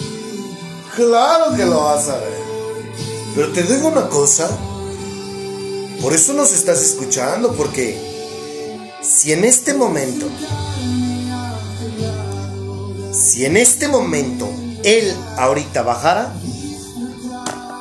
claro 0.96 1.56
que 1.56 1.64
lo 1.64 1.82
vas 1.84 2.08
a 2.08 2.16
ver. 2.18 2.40
Pero 3.34 3.52
te 3.52 3.62
digo 3.64 3.88
una 3.88 4.08
cosa. 4.08 4.48
Por 6.00 6.14
eso 6.14 6.32
nos 6.32 6.52
estás 6.52 6.80
escuchando, 6.80 7.52
porque 7.52 8.10
si 9.02 9.32
en 9.32 9.44
este 9.44 9.74
momento, 9.74 10.26
si 13.12 13.44
en 13.44 13.58
este 13.58 13.86
momento 13.86 14.48
él 14.82 15.14
ahorita 15.36 15.82
bajara, 15.82 16.32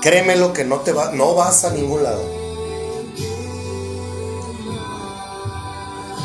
créemelo 0.01 0.51
que 0.51 0.65
no 0.65 0.82
te 0.82 0.91
va, 0.91 1.12
no 1.13 1.34
vas 1.34 1.63
a 1.63 1.71
ningún 1.71 2.03
lado. 2.03 2.23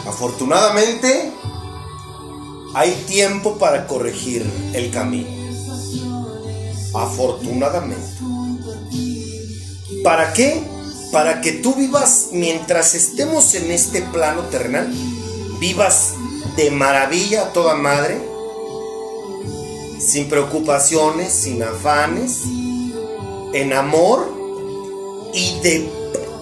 Afortunadamente, 0.08 1.32
hay 2.74 2.92
tiempo 3.06 3.56
para 3.56 3.86
corregir 3.86 4.44
el 4.72 4.90
camino. 4.90 5.28
Afortunadamente. 6.92 8.14
¿Para 10.02 10.32
qué? 10.32 10.73
Para 11.14 11.40
que 11.40 11.52
tú 11.52 11.76
vivas, 11.76 12.30
mientras 12.32 12.96
estemos 12.96 13.54
en 13.54 13.70
este 13.70 14.02
plano 14.02 14.46
terrenal, 14.46 14.92
vivas 15.60 16.14
de 16.56 16.72
maravilla 16.72 17.52
toda 17.52 17.76
madre, 17.76 18.20
sin 20.00 20.28
preocupaciones, 20.28 21.32
sin 21.32 21.62
afanes, 21.62 22.40
en 23.52 23.72
amor 23.74 24.28
y 25.32 25.60
de 25.60 25.88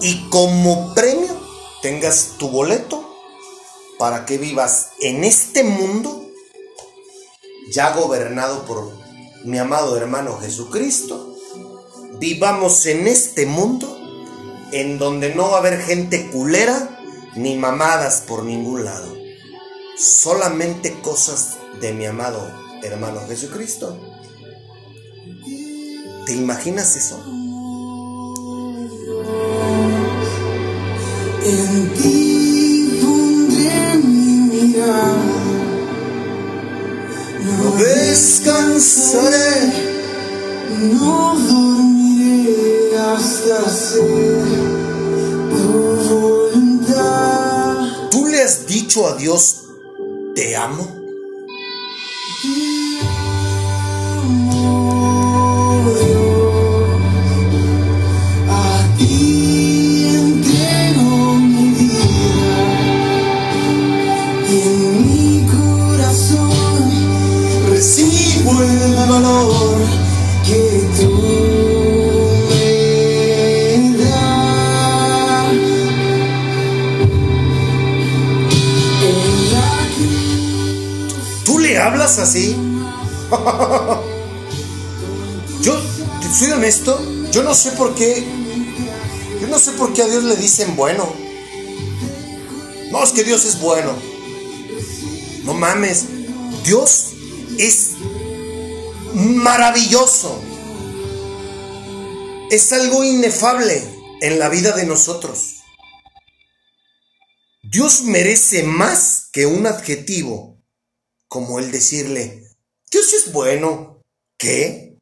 y 0.01 0.27
como 0.29 0.95
premio 0.95 1.39
tengas 1.83 2.31
tu 2.39 2.49
boleto 2.49 3.15
para 3.99 4.25
que 4.25 4.39
vivas 4.39 4.93
en 5.01 5.23
este 5.23 5.63
mundo 5.63 6.25
ya 7.69 7.93
gobernado 7.93 8.65
por 8.65 8.91
mi 9.43 9.59
amado 9.59 9.95
hermano 9.97 10.39
Jesucristo. 10.39 11.35
Vivamos 12.17 12.87
en 12.87 13.05
este 13.05 13.45
mundo 13.45 13.92
en 14.73 14.97
donde 14.97 15.33
no 15.35 15.49
va 15.51 15.57
a 15.57 15.59
haber 15.59 15.79
gente 15.81 16.29
culera 16.31 16.89
ni 17.35 17.55
mamadas 17.57 18.23
por 18.27 18.43
ningún 18.43 18.85
lado. 18.85 19.15
Solamente 19.97 20.99
cosas 21.01 21.57
de 21.79 21.93
mi 21.93 22.05
amado 22.05 22.51
hermano 22.83 23.21
Jesucristo. 23.27 23.97
¿Te 26.25 26.33
imaginas 26.33 26.95
eso? 26.95 27.21
En 31.45 31.93
ti 31.95 32.99
pondré 33.01 33.97
mi 33.97 34.31
mirada, 34.55 35.15
No 37.45 37.71
descansaré. 37.77 39.51
no 40.93 41.35
dormiré 41.37 41.92
¿Tú 48.09 48.27
le 48.27 48.41
has 48.41 48.65
dicho 48.65 49.07
a 49.07 49.15
Dios, 49.15 49.65
te? 50.33 50.55
Amo, 50.55 51.02
así? 82.03 82.55
yo, 85.61 85.81
soy 86.37 86.51
honesto, 86.51 86.99
yo 87.31 87.43
no 87.43 87.55
sé 87.55 87.71
por 87.71 87.95
qué. 87.95 88.25
Yo 89.39 89.47
no 89.47 89.57
sé 89.57 89.71
por 89.71 89.93
qué 89.93 90.03
a 90.03 90.07
Dios 90.07 90.23
le 90.23 90.35
dicen 90.35 90.75
bueno. 90.75 91.09
No, 92.91 93.01
es 93.03 93.11
que 93.11 93.23
Dios 93.23 93.45
es 93.45 93.61
bueno. 93.61 93.93
No 95.45 95.53
mames. 95.53 96.07
Dios 96.65 97.13
es 97.57 97.91
maravilloso. 99.13 100.41
Es 102.51 102.73
algo 102.73 103.05
inefable 103.05 103.81
en 104.21 104.39
la 104.39 104.49
vida 104.49 104.73
de 104.73 104.85
nosotros. 104.85 105.61
Dios 107.61 108.01
merece 108.03 108.63
más 108.63 109.29
que 109.31 109.45
un 109.45 109.67
adjetivo 109.67 110.52
como 111.33 111.57
el 111.57 111.71
decirle, 111.71 112.47
Dios 112.91 113.11
es 113.11 113.33
bueno. 113.33 114.03
¿Qué? 114.37 114.99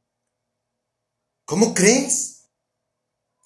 ¿Cómo 1.45 1.73
crees? 1.73 2.45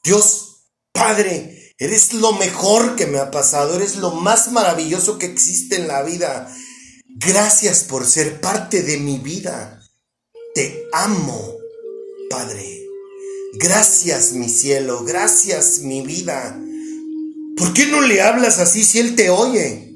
Dios, 0.04 0.68
Padre, 0.94 1.74
eres 1.80 2.14
lo 2.14 2.34
mejor 2.34 2.96
que 2.96 3.08
me 3.08 3.18
ha 3.18 3.32
pasado, 3.32 3.76
eres 3.76 3.96
lo 3.96 4.12
más 4.12 4.52
maravilloso 4.52 5.18
que 5.18 5.26
existe 5.26 5.78
en 5.78 5.88
la 5.88 6.04
vida. 6.04 6.56
Gracias 7.08 7.86
por 7.86 8.06
ser 8.06 8.40
parte 8.40 8.84
de 8.84 8.98
mi 8.98 9.18
vida. 9.18 9.82
Te 10.54 10.88
amo, 10.94 11.56
Padre. 12.30 12.86
Gracias, 13.54 14.34
mi 14.34 14.48
cielo, 14.48 15.04
gracias, 15.04 15.80
mi 15.80 16.02
vida. 16.02 16.62
¿Por 17.58 17.74
qué 17.74 17.88
no 17.88 18.02
le 18.02 18.22
hablas 18.22 18.60
así 18.60 18.84
si 18.84 19.00
Él 19.00 19.16
te 19.16 19.32
oye? 19.32 19.92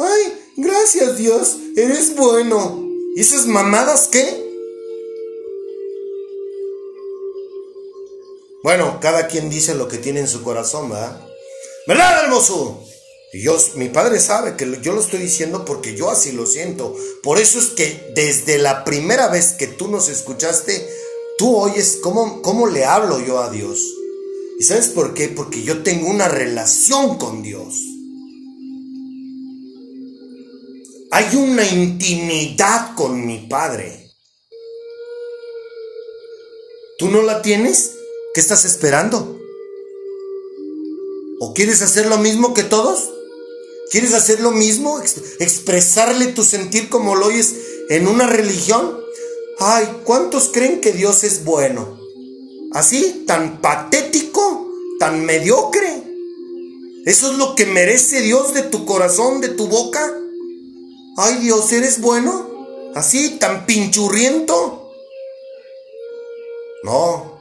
Ay, 0.00 0.41
gracias 0.56 1.16
Dios, 1.16 1.56
eres 1.76 2.14
bueno. 2.16 2.88
¿Y 3.14 3.20
esas 3.20 3.46
mamadas 3.46 4.08
qué? 4.08 4.52
Bueno, 8.62 8.98
cada 9.00 9.26
quien 9.26 9.50
dice 9.50 9.74
lo 9.74 9.88
que 9.88 9.98
tiene 9.98 10.20
en 10.20 10.28
su 10.28 10.42
corazón, 10.42 10.88
¿verdad? 10.88 11.20
¿Verdad, 11.86 12.24
hermoso? 12.24 12.80
Y 13.32 13.46
mi 13.78 13.88
padre 13.88 14.20
sabe 14.20 14.56
que 14.56 14.78
yo 14.82 14.92
lo 14.92 15.00
estoy 15.00 15.18
diciendo 15.18 15.64
porque 15.64 15.96
yo 15.96 16.10
así 16.10 16.32
lo 16.32 16.46
siento. 16.46 16.94
Por 17.22 17.38
eso 17.38 17.58
es 17.58 17.66
que 17.68 18.12
desde 18.14 18.58
la 18.58 18.84
primera 18.84 19.28
vez 19.28 19.52
que 19.52 19.66
tú 19.66 19.88
nos 19.88 20.08
escuchaste, 20.08 20.86
tú 21.38 21.56
oyes 21.56 21.98
cómo, 22.02 22.42
cómo 22.42 22.66
le 22.66 22.84
hablo 22.84 23.18
yo 23.18 23.40
a 23.40 23.50
Dios. 23.50 23.80
¿Y 24.60 24.64
sabes 24.64 24.88
por 24.88 25.14
qué? 25.14 25.28
Porque 25.28 25.62
yo 25.62 25.82
tengo 25.82 26.08
una 26.08 26.28
relación 26.28 27.16
con 27.16 27.42
Dios. 27.42 27.74
Hay 31.14 31.36
una 31.36 31.62
intimidad 31.68 32.94
con 32.94 33.26
mi 33.26 33.46
Padre. 33.46 34.10
¿Tú 36.98 37.10
no 37.10 37.20
la 37.20 37.42
tienes? 37.42 37.92
¿Qué 38.32 38.40
estás 38.40 38.64
esperando? 38.64 39.38
¿O 41.40 41.52
quieres 41.52 41.82
hacer 41.82 42.06
lo 42.06 42.16
mismo 42.16 42.54
que 42.54 42.62
todos? 42.62 43.10
¿Quieres 43.90 44.14
hacer 44.14 44.40
lo 44.40 44.52
mismo? 44.52 45.00
Ex- 45.00 45.38
¿Expresarle 45.38 46.28
tu 46.28 46.44
sentir 46.44 46.88
como 46.88 47.14
lo 47.14 47.26
oyes 47.26 47.56
en 47.90 48.08
una 48.08 48.26
religión? 48.26 48.98
Ay, 49.58 49.86
¿cuántos 50.04 50.48
creen 50.48 50.80
que 50.80 50.92
Dios 50.92 51.24
es 51.24 51.44
bueno? 51.44 52.00
¿Así? 52.72 53.24
¿Tan 53.26 53.60
patético? 53.60 54.66
¿Tan 54.98 55.26
mediocre? 55.26 56.04
¿Eso 57.04 57.32
es 57.32 57.36
lo 57.36 57.54
que 57.54 57.66
merece 57.66 58.22
Dios 58.22 58.54
de 58.54 58.62
tu 58.62 58.86
corazón, 58.86 59.42
de 59.42 59.50
tu 59.50 59.66
boca? 59.66 60.18
Ay, 61.16 61.36
Dios, 61.36 61.70
¿eres 61.72 62.00
bueno? 62.00 62.90
¿Así? 62.94 63.36
¿Tan 63.38 63.66
pinchurriento? 63.66 64.92
No. 66.84 67.38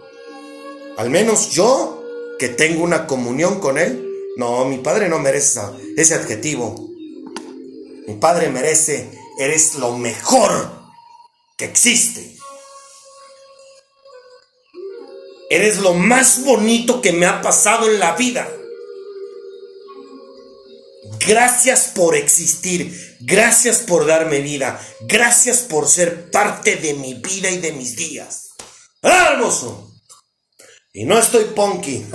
Al 0.98 1.10
menos 1.10 1.52
yo, 1.52 2.04
que 2.38 2.50
tengo 2.50 2.84
una 2.84 3.08
comunión 3.08 3.60
con 3.60 3.78
Él, 3.78 4.08
no, 4.36 4.66
mi 4.66 4.78
padre 4.80 5.08
no 5.08 5.20
merece 5.20 5.62
ese 5.96 6.16
adjetivo. 6.16 6.90
Mi 8.08 8.16
padre 8.16 8.50
merece, 8.50 9.10
eres 9.40 9.76
lo 9.76 9.98
mejor 9.98 10.70
que 11.58 11.66
existe. 11.66 12.36
Eres 15.50 15.80
lo 15.80 15.94
más 15.94 16.44
bonito 16.44 17.02
que 17.02 17.14
me 17.14 17.26
ha 17.26 17.42
pasado 17.42 17.90
en 17.90 18.00
la 18.00 18.16
vida. 18.16 18.50
Gracias 21.28 21.92
por 21.94 22.16
existir, 22.16 23.18
gracias 23.22 23.80
por 23.80 24.06
darme 24.08 24.40
vida, 24.40 24.80
gracias 25.02 25.60
por 25.60 25.88
ser 25.88 26.32
parte 26.32 26.78
de 26.78 26.94
mi 26.96 27.16
vida 27.16 27.50
y 27.50 27.58
de 27.60 27.74
mis 27.74 27.96
días. 27.96 28.50
¡Ah, 29.04 29.32
hermoso! 29.34 29.92
Y 30.94 31.06
no 31.06 31.20
estoy 31.20 31.46
punky. 31.46 32.06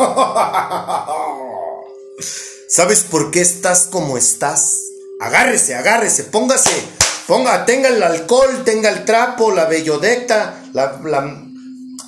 ¿Sabes 2.68 3.02
por 3.04 3.30
qué 3.30 3.40
estás 3.42 3.86
como 3.90 4.18
estás? 4.18 4.80
Agárrese, 5.20 5.74
agárrese, 5.74 6.24
póngase, 6.24 6.82
ponga, 7.26 7.64
tenga 7.64 7.88
el 7.88 8.02
alcohol, 8.02 8.64
tenga 8.64 8.90
el 8.90 9.04
trapo, 9.04 9.52
la 9.52 9.66
bellodecta, 9.66 10.62
la, 10.72 11.00
la- 11.04 11.42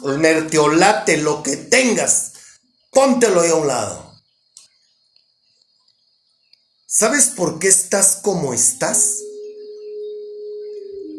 el 0.05 1.23
lo 1.23 1.43
que 1.43 1.57
tengas, 1.57 2.33
póntelo 2.91 3.41
ahí 3.41 3.51
a 3.51 3.55
un 3.55 3.67
lado. 3.69 4.08
¿Sabes 6.91 7.27
por 7.27 7.59
qué 7.59 7.69
estás 7.69 8.17
como 8.23 8.55
estás? 8.55 9.23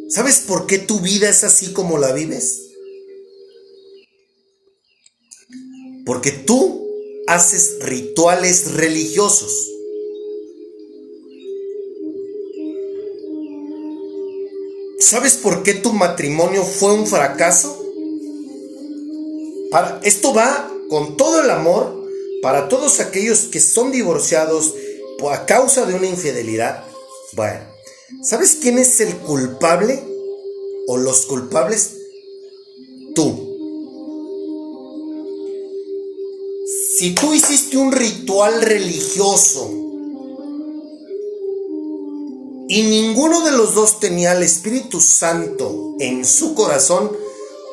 ¿Sabes 0.10 0.40
por 0.40 0.66
qué 0.66 0.80
tu 0.80 1.00
vida 1.00 1.30
es 1.30 1.44
así 1.44 1.74
como 1.74 2.00
la 2.00 2.12
vives? 2.12 2.72
Porque 6.08 6.32
tú 6.32 6.90
haces 7.28 7.78
rituales 7.82 8.72
religiosos. 8.74 9.54
¿Sabes 14.98 15.36
por 15.36 15.62
qué 15.62 15.76
tu 15.76 15.94
matrimonio 15.94 16.64
fue 16.64 16.94
un 16.94 17.06
fracaso? 17.06 17.80
Para, 19.70 20.02
esto 20.04 20.34
va 20.34 20.68
con 20.90 21.16
todo 21.16 21.44
el 21.44 21.52
amor 21.52 22.10
para 22.42 22.70
todos 22.70 23.00
aquellos 23.02 23.42
que 23.44 23.60
son 23.60 23.92
divorciados 23.92 24.74
a 25.28 25.46
causa 25.46 25.86
de 25.86 25.96
una 25.96 26.08
infidelidad. 26.08 26.86
Bueno, 27.34 27.60
¿sabes 28.24 28.58
quién 28.62 28.78
es 28.78 29.00
el 29.02 29.18
culpable 29.18 30.02
o 30.88 30.98
los 30.98 31.26
culpables? 31.26 31.98
Tú. 33.14 33.48
Si 36.98 37.14
tú 37.16 37.34
hiciste 37.34 37.78
un 37.78 37.92
ritual 37.92 38.62
religioso 38.62 39.70
y 42.68 42.84
ninguno 42.84 43.44
de 43.44 43.52
los 43.52 43.74
dos 43.74 44.00
tenía 44.00 44.32
al 44.32 44.44
Espíritu 44.44 45.02
Santo 45.02 45.96
en 46.00 46.24
su 46.26 46.56
corazón, 46.56 47.12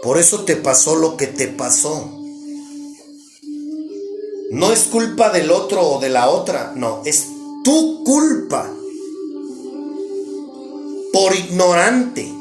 por 0.03 0.19
eso 0.19 0.45
te 0.45 0.57
pasó 0.57 0.97
lo 0.97 1.17
que 1.17 1.27
te 1.27 1.49
pasó. 1.49 2.11
No 4.51 4.73
es 4.73 4.85
culpa 4.85 5.31
del 5.31 5.51
otro 5.51 5.83
o 5.83 6.01
de 6.01 6.09
la 6.09 6.31
otra, 6.31 6.73
no, 6.77 7.03
es 7.05 7.27
tu 7.67 8.05
culpa. 8.05 8.73
Por 11.13 11.35
ignorante. 11.35 12.33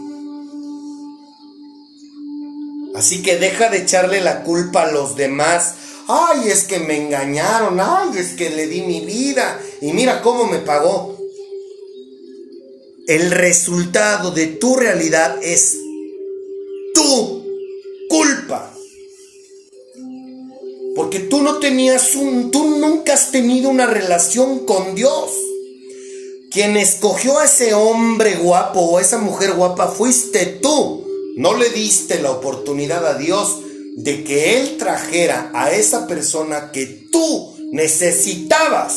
Así 2.93 3.23
que 3.23 3.37
deja 3.37 3.69
de 3.69 3.79
echarle 3.79 4.21
la 4.21 4.43
culpa 4.43 4.83
a 4.83 4.91
los 4.91 5.15
demás. 5.15 5.73
Ay, 6.07 6.49
es 6.49 6.65
que 6.65 6.77
me 6.77 6.97
engañaron. 6.97 7.79
Ay, 7.79 8.19
es 8.19 8.33
que 8.33 8.51
le 8.51 8.67
di 8.67 8.83
mi 8.83 9.03
vida. 9.03 9.59
Y 9.81 9.93
mira 9.93 10.21
cómo 10.21 10.45
me 10.45 10.59
pagó. 10.59 11.17
El 13.07 13.31
resultado 13.31 14.29
de 14.29 14.45
tu 14.45 14.75
realidad 14.75 15.39
es 15.41 15.75
tu 16.93 17.43
culpa. 18.09 18.74
Porque 20.95 21.19
tú 21.19 21.41
no 21.41 21.59
tenías 21.59 22.15
un, 22.15 22.51
tú 22.51 22.77
nunca 22.77 23.13
has 23.13 23.31
tenido 23.31 23.69
una 23.69 23.85
relación 23.85 24.59
con 24.59 24.95
Dios. 24.95 25.29
Quien 26.51 26.77
escogió 26.77 27.37
a 27.37 27.45
ese 27.45 27.73
hombre 27.73 28.37
guapo 28.37 28.79
o 28.79 28.97
a 28.97 29.01
esa 29.01 29.17
mujer 29.17 29.53
guapa 29.53 29.89
fuiste 29.89 30.45
tú. 30.45 31.05
No 31.35 31.53
le 31.55 31.69
diste 31.69 32.21
la 32.21 32.31
oportunidad 32.31 33.05
a 33.05 33.17
Dios 33.17 33.57
de 33.97 34.23
que 34.23 34.57
Él 34.59 34.77
trajera 34.77 35.51
a 35.53 35.71
esa 35.71 36.07
persona 36.07 36.71
que 36.71 36.85
tú 37.11 37.53
necesitabas. 37.73 38.93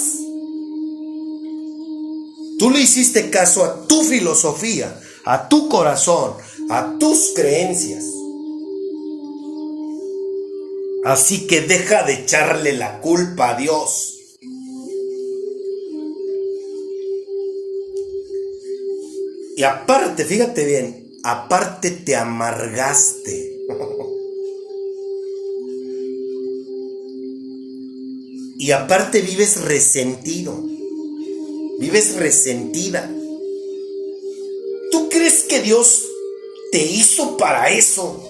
Tú 2.60 2.70
le 2.70 2.80
hiciste 2.80 3.30
caso 3.30 3.64
a 3.64 3.86
tu 3.88 4.04
filosofía, 4.04 5.00
a 5.24 5.48
tu 5.48 5.68
corazón, 5.68 6.34
a 6.70 6.96
tus 6.98 7.32
creencias. 7.34 8.04
Así 11.08 11.46
que 11.46 11.62
deja 11.62 12.02
de 12.02 12.12
echarle 12.12 12.74
la 12.74 13.00
culpa 13.00 13.48
a 13.48 13.56
Dios. 13.56 14.18
Y 19.56 19.62
aparte, 19.62 20.26
fíjate 20.26 20.66
bien, 20.66 21.18
aparte 21.24 21.92
te 21.92 22.14
amargaste. 22.14 23.56
Y 28.60 28.72
aparte 28.72 29.22
vives 29.22 29.62
resentido. 29.62 30.52
Vives 31.78 32.16
resentida. 32.16 33.08
¿Tú 34.90 35.08
crees 35.08 35.44
que 35.44 35.62
Dios 35.62 36.06
te 36.72 36.84
hizo 36.84 37.36
para 37.36 37.70
eso? 37.70 38.27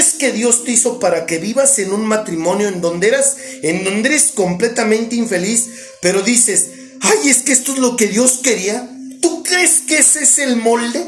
Crees 0.00 0.14
que 0.14 0.32
Dios 0.32 0.64
te 0.64 0.72
hizo 0.72 0.98
para 0.98 1.26
que 1.26 1.36
vivas 1.36 1.78
en 1.78 1.92
un 1.92 2.06
matrimonio 2.06 2.68
en 2.68 2.80
donde 2.80 3.08
eras, 3.08 3.36
en 3.62 3.84
donde 3.84 4.08
eres 4.08 4.32
completamente 4.34 5.14
infeliz, 5.14 5.68
pero 6.00 6.22
dices, 6.22 6.70
ay, 7.02 7.28
es 7.28 7.42
que 7.42 7.52
esto 7.52 7.74
es 7.74 7.78
lo 7.80 7.96
que 7.96 8.06
Dios 8.06 8.40
quería? 8.42 8.88
¿Tú 9.20 9.42
crees 9.42 9.82
que 9.86 9.98
ese 9.98 10.22
es 10.22 10.38
el 10.38 10.56
molde? 10.56 11.04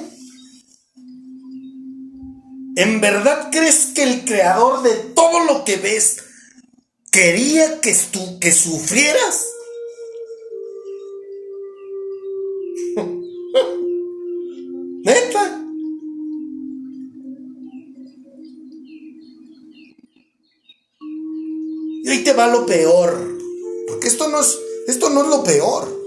¿En 2.76 3.00
verdad 3.00 3.48
crees 3.50 3.92
que 3.94 4.02
el 4.02 4.26
creador 4.26 4.82
de 4.82 4.94
todo 5.14 5.40
lo 5.44 5.64
que 5.64 5.76
ves 5.76 6.18
quería 7.10 7.80
que 7.80 7.96
tú 8.10 8.40
que 8.40 8.52
sufrieras? 8.52 9.46
Te 22.20 22.34
va 22.34 22.46
lo 22.46 22.66
peor. 22.66 23.38
Porque 23.88 24.06
esto 24.06 24.28
no 24.28 24.40
es, 24.40 24.58
esto 24.86 25.10
no 25.10 25.22
es 25.22 25.28
lo 25.28 25.42
peor. 25.42 26.02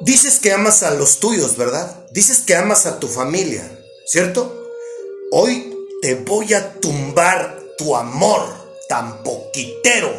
Dices 0.00 0.38
que 0.38 0.52
amas 0.52 0.82
a 0.82 0.94
los 0.94 1.18
tuyos, 1.18 1.56
¿verdad? 1.56 2.06
Dices 2.12 2.38
que 2.40 2.54
amas 2.54 2.86
a 2.86 3.00
tu 3.00 3.06
familia, 3.06 3.84
¿cierto? 4.06 4.66
Hoy 5.30 5.76
te 6.00 6.14
voy 6.14 6.54
a 6.54 6.80
tumbar 6.80 7.62
tu 7.76 7.94
amor 7.94 8.40
tan 8.88 9.22
poquitero, 9.22 10.10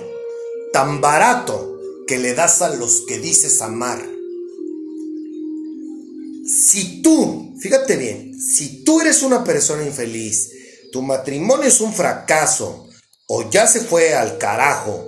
tan 0.71 1.01
barato 1.01 1.79
que 2.05 2.19
le 2.19 2.35
das 2.35 2.61
a 2.61 2.75
los 2.75 3.01
que 3.07 3.17
dices 3.17 3.61
amar. 3.61 4.07
Si 6.45 7.01
tú, 7.01 7.55
fíjate 7.59 7.95
bien, 7.95 8.39
si 8.39 8.83
tú 8.83 9.01
eres 9.01 9.23
una 9.23 9.43
persona 9.43 9.83
infeliz, 9.83 10.51
tu 10.91 11.01
matrimonio 11.01 11.67
es 11.67 11.81
un 11.81 11.93
fracaso 11.93 12.87
o 13.27 13.49
ya 13.49 13.67
se 13.67 13.81
fue 13.81 14.13
al 14.13 14.37
carajo, 14.37 15.07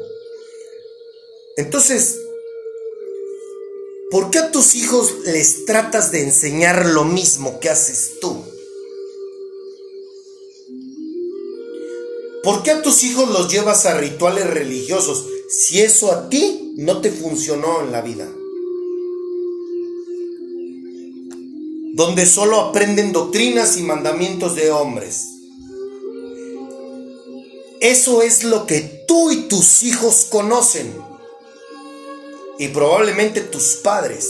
entonces 1.58 2.17
¿Por 4.13 4.30
qué 4.30 4.38
a 4.38 4.52
tus 4.52 4.76
hijos 4.76 5.12
les 5.26 5.65
tratas 5.65 6.12
de 6.12 6.22
enseñar 6.22 6.86
lo 6.86 7.04
mismo 7.04 7.60
que 7.60 7.72
haces 7.72 8.19
tú? 8.22 8.43
¿Por 12.43 12.62
qué 12.62 12.69
a 12.69 12.84
tus 12.84 13.04
hijos 13.04 13.28
los 13.30 13.52
llevas 13.52 13.88
a 13.88 13.98
rituales 13.98 14.46
religiosos 14.46 15.26
si 15.50 15.82
eso 15.82 16.12
a 16.12 16.30
ti 16.30 16.76
no 16.78 17.02
te 17.02 17.10
funcionó 17.10 17.82
en 17.82 17.91
la 17.91 18.02
vida? 18.02 18.32
Donde 21.96 22.28
solo 22.28 22.60
aprenden 22.60 23.13
doctrinas 23.13 23.78
y 23.78 23.82
mandamientos 23.82 24.56
de 24.56 24.69
hombres. 24.69 25.33
Eso 27.84 28.22
es 28.22 28.46
lo 28.46 28.65
que 28.65 29.04
tú 29.10 29.30
y 29.30 29.50
tus 29.50 29.84
hijos 29.84 30.28
conocen. 30.30 30.96
Y 32.58 32.69
probablemente 32.69 33.41
tus 33.41 33.76
padres. 33.76 34.26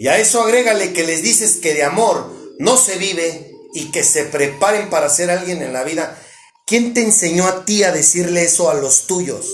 Y 0.00 0.08
a 0.08 0.18
eso 0.18 0.42
agrégale 0.42 0.92
que 0.92 1.04
les 1.04 1.22
dices 1.22 1.58
que 1.58 1.74
de 1.74 1.84
amor 1.84 2.26
no 2.58 2.76
se 2.76 2.98
vive 2.98 3.52
y 3.72 3.92
que 3.92 4.02
se 4.02 4.24
preparen 4.24 4.90
para 4.90 5.08
ser 5.08 5.30
alguien 5.30 5.62
en 5.62 5.72
la 5.72 5.84
vida. 5.84 6.20
¿Quién 6.66 6.92
te 6.92 7.02
enseñó 7.02 7.46
a 7.46 7.64
ti 7.64 7.84
a 7.84 7.92
decirle 7.92 8.42
eso 8.42 8.68
a 8.68 8.74
los 8.74 9.06
tuyos? 9.06 9.46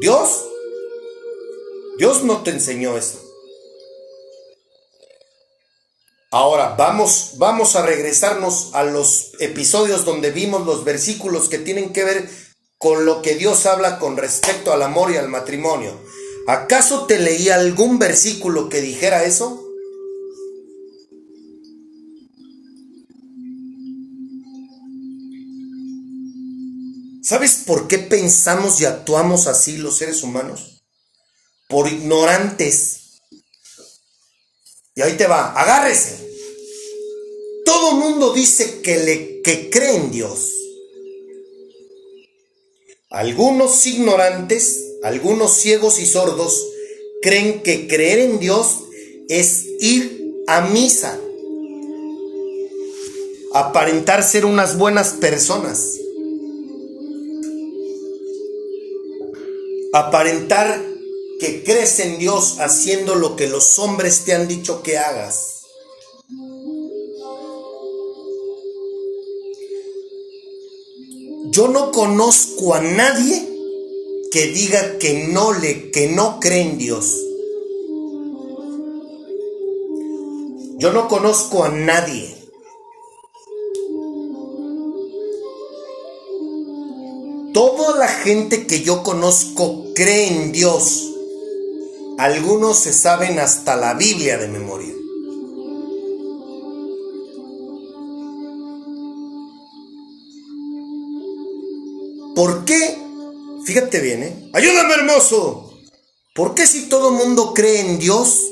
¿Dios? 0.00 0.44
Dios 1.98 2.22
no 2.22 2.44
te 2.44 2.52
enseñó 2.52 2.96
eso. 2.96 3.27
Ahora 6.30 6.74
vamos, 6.76 7.32
vamos 7.38 7.74
a 7.74 7.86
regresarnos 7.86 8.70
a 8.74 8.84
los 8.84 9.32
episodios 9.40 10.04
donde 10.04 10.30
vimos 10.30 10.66
los 10.66 10.84
versículos 10.84 11.48
que 11.48 11.58
tienen 11.58 11.94
que 11.94 12.04
ver 12.04 12.28
con 12.76 13.06
lo 13.06 13.22
que 13.22 13.34
Dios 13.34 13.64
habla 13.64 13.98
con 13.98 14.18
respecto 14.18 14.72
al 14.72 14.82
amor 14.82 15.10
y 15.10 15.16
al 15.16 15.28
matrimonio. 15.28 15.98
¿Acaso 16.46 17.06
te 17.06 17.18
leí 17.18 17.48
algún 17.48 17.98
versículo 17.98 18.68
que 18.68 18.82
dijera 18.82 19.24
eso? 19.24 19.64
¿Sabes 27.22 27.62
por 27.66 27.88
qué 27.88 27.98
pensamos 27.98 28.80
y 28.82 28.84
actuamos 28.84 29.46
así 29.46 29.78
los 29.78 29.96
seres 29.96 30.22
humanos? 30.22 30.82
Por 31.68 31.88
ignorantes. 31.88 33.07
Y 34.98 35.00
ahí 35.00 35.16
te 35.16 35.28
va, 35.28 35.52
agárrese. 35.52 36.28
Todo 37.64 37.92
mundo 37.92 38.32
dice 38.32 38.80
que, 38.82 38.96
le, 38.98 39.42
que 39.42 39.70
cree 39.70 39.94
en 39.94 40.10
Dios. 40.10 40.50
Algunos 43.08 43.86
ignorantes, 43.86 44.96
algunos 45.04 45.54
ciegos 45.54 46.00
y 46.00 46.06
sordos, 46.06 46.66
creen 47.22 47.62
que 47.62 47.86
creer 47.86 48.18
en 48.18 48.40
Dios 48.40 48.80
es 49.28 49.66
ir 49.78 50.34
a 50.48 50.62
misa, 50.62 51.16
aparentar 53.54 54.24
ser 54.24 54.44
unas 54.44 54.78
buenas 54.78 55.10
personas, 55.10 55.96
aparentar 59.92 60.84
que 61.38 61.62
crees 61.62 62.00
en 62.00 62.18
Dios 62.18 62.56
haciendo 62.58 63.14
lo 63.14 63.36
que 63.36 63.46
los 63.46 63.78
hombres 63.78 64.24
te 64.24 64.34
han 64.34 64.48
dicho 64.48 64.82
que 64.82 64.98
hagas. 64.98 65.58
Yo 71.50 71.68
no 71.68 71.92
conozco 71.92 72.74
a 72.74 72.80
nadie 72.80 73.48
que 74.30 74.46
diga 74.48 74.98
que 74.98 75.28
no 75.28 75.52
le 75.52 75.90
que 75.90 76.08
no 76.08 76.40
cree 76.40 76.62
en 76.62 76.78
Dios. 76.78 77.16
Yo 80.78 80.92
no 80.92 81.08
conozco 81.08 81.64
a 81.64 81.70
nadie. 81.70 82.36
Toda 87.54 87.96
la 87.96 88.08
gente 88.08 88.66
que 88.66 88.82
yo 88.82 89.02
conozco 89.02 89.86
cree 89.94 90.28
en 90.28 90.52
Dios. 90.52 91.17
Algunos 92.18 92.80
se 92.80 92.92
saben 92.92 93.38
hasta 93.38 93.76
la 93.76 93.94
Biblia 93.94 94.38
de 94.38 94.48
memoria. 94.48 94.92
¿Por 102.34 102.64
qué? 102.64 102.98
Fíjate 103.64 104.00
bien, 104.00 104.24
¿eh? 104.24 104.50
Ayúdame, 104.52 104.94
hermoso. 104.94 105.78
¿Por 106.34 106.56
qué 106.56 106.66
si 106.66 106.88
todo 106.88 107.12
mundo 107.12 107.54
cree 107.54 107.82
en 107.82 108.00
Dios? 108.00 108.50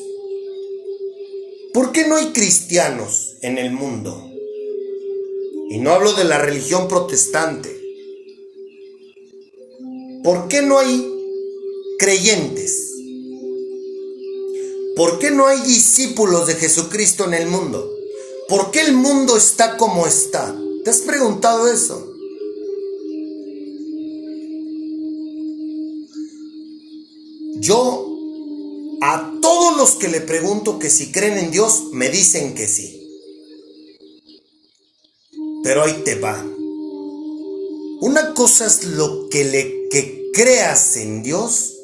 ¿Por 1.75 1.91
qué 1.91 2.07
no 2.07 2.15
hay 2.15 2.27
cristianos 2.27 3.35
en 3.43 3.59
el 3.59 3.73
mundo? 3.73 4.31
Y 5.71 5.79
no 5.79 5.91
hablo 5.91 6.13
de 6.13 6.23
la 6.23 6.39
religión 6.39 6.87
protestante. 6.87 7.77
¿Por 10.23 10.47
qué 10.47 10.63
no 10.63 10.79
hay 10.79 11.13
creyentes? 11.99 12.96
¿Por 14.97 15.19
qué 15.19 15.31
no 15.31 15.47
hay 15.47 15.61
discípulos 15.61 16.47
de 16.47 16.55
Jesucristo 16.55 17.25
en 17.25 17.35
el 17.35 17.47
mundo? 17.49 17.87
¿Por 18.49 18.71
qué 18.71 18.81
el 18.81 18.95
mundo 18.95 19.37
está 19.37 19.77
como 19.77 20.07
está? 20.07 20.57
¿Te 20.85 20.91
has 20.91 21.01
preguntado 21.01 21.71
eso? 21.71 22.15
Yo 27.61 28.07
a 29.03 29.35
todos 29.43 29.77
los 29.77 29.97
que 29.97 30.09
le 30.09 30.23
pregunto 30.23 30.79
que 30.79 30.89
si 30.89 31.13
creen 31.13 31.37
en 31.37 31.51
Dios, 31.51 31.91
me 31.93 32.09
dicen 32.09 32.55
que 32.55 32.67
sí. 32.67 33.03
Pero 35.63 35.83
ahí 35.83 36.01
te 36.05 36.15
va. 36.15 36.43
Una 38.01 38.33
cosa 38.33 38.65
es 38.65 38.85
lo 38.85 39.29
que 39.29 39.45
le 39.45 39.89
que 39.91 40.31
creas 40.33 40.97
en 40.97 41.23
Dios 41.23 41.76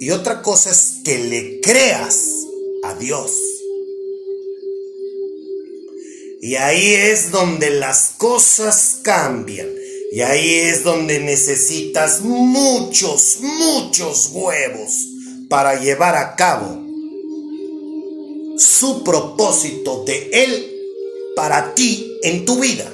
y 0.00 0.12
otra 0.12 0.40
cosa 0.40 0.70
es 0.70 1.02
que 1.04 1.18
le 1.18 1.60
creas 1.60 2.30
a 2.82 2.94
Dios. 2.94 3.32
Y 6.40 6.54
ahí 6.56 6.94
es 6.94 7.30
donde 7.30 7.68
las 7.68 8.14
cosas 8.16 9.00
cambian. 9.02 9.68
Y 10.10 10.22
ahí 10.22 10.54
es 10.54 10.84
donde 10.84 11.20
necesitas 11.20 12.22
muchos, 12.22 13.40
muchos 13.42 14.30
huevos 14.32 14.90
para 15.50 15.78
llevar 15.78 16.16
a 16.16 16.34
cabo 16.34 16.82
su 18.56 19.04
propósito 19.04 20.04
de 20.04 20.30
Él 20.32 20.80
para 21.36 21.74
ti 21.74 22.16
en 22.22 22.46
tu 22.46 22.58
vida. 22.58 22.90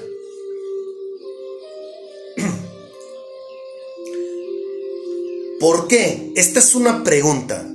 ¿Por 5.59 5.88
qué? 5.88 6.33
Esta 6.37 6.59
es 6.59 6.75
una 6.75 7.03
pregunta. 7.03 7.66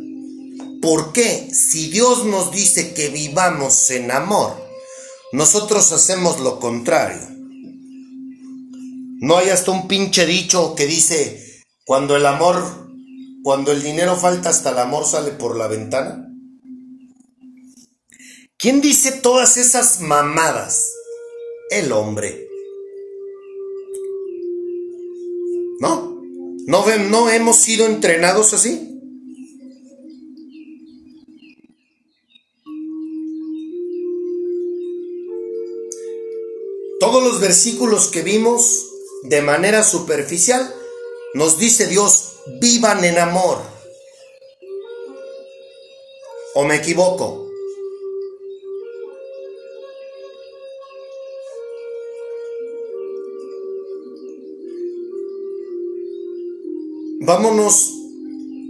¿Por 0.81 1.13
qué 1.13 1.49
si 1.53 1.89
Dios 1.89 2.25
nos 2.25 2.51
dice 2.51 2.93
que 2.93 3.09
vivamos 3.09 3.89
en 3.89 4.11
amor, 4.11 4.55
nosotros 5.31 5.91
hacemos 5.91 6.39
lo 6.39 6.59
contrario? 6.59 7.27
No 9.19 9.37
hay 9.37 9.49
hasta 9.49 9.71
un 9.71 9.87
pinche 9.87 10.25
dicho 10.25 10.75
que 10.75 10.85
dice, 10.85 11.63
cuando 11.85 12.15
el 12.15 12.25
amor, 12.25 12.87
cuando 13.43 13.71
el 13.71 13.81
dinero 13.81 14.15
falta, 14.15 14.49
hasta 14.49 14.71
el 14.71 14.79
amor 14.79 15.05
sale 15.05 15.31
por 15.31 15.55
la 15.55 15.67
ventana. 15.67 16.27
¿Quién 18.57 18.81
dice 18.81 19.11
todas 19.11 19.57
esas 19.57 20.01
mamadas? 20.01 20.91
El 21.71 21.91
hombre. 21.91 22.47
¿No? 25.79 26.10
¿No, 26.67 26.85
no 26.97 27.29
hemos 27.29 27.57
sido 27.57 27.85
entrenados 27.85 28.53
así? 28.53 28.87
Todos 36.99 37.23
los 37.23 37.39
versículos 37.39 38.07
que 38.07 38.21
vimos 38.21 38.87
de 39.23 39.41
manera 39.41 39.83
superficial 39.83 40.73
nos 41.33 41.57
dice 41.57 41.87
Dios, 41.87 42.35
vivan 42.59 43.03
en 43.03 43.17
amor. 43.17 43.61
¿O 46.53 46.63
me 46.63 46.75
equivoco? 46.75 47.50
Vámonos, 57.21 57.91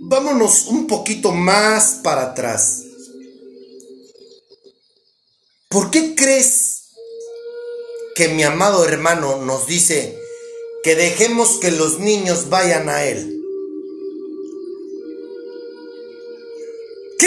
vámonos 0.04 0.68
un 0.68 0.88
poquito 0.88 1.32
más 1.32 2.02
para 2.04 2.32
atrás. 2.32 2.84
¿Por 5.70 5.90
qué 5.90 6.16
crees 6.16 6.90
que 8.16 8.28
mi 8.28 8.44
amado 8.44 8.86
hermano 8.86 9.38
nos 9.38 9.68
dice 9.68 10.18
que 10.84 10.96
dejemos 10.96 11.58
que 11.60 11.72
los 11.72 12.00
niños 12.00 12.50
vayan 12.50 12.90
a 12.90 13.04
Él? 13.06 13.42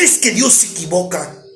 crees 0.05 0.19
que 0.19 0.33
Dios 0.33 0.53
se 0.53 0.67
equivoca? 0.67 1.47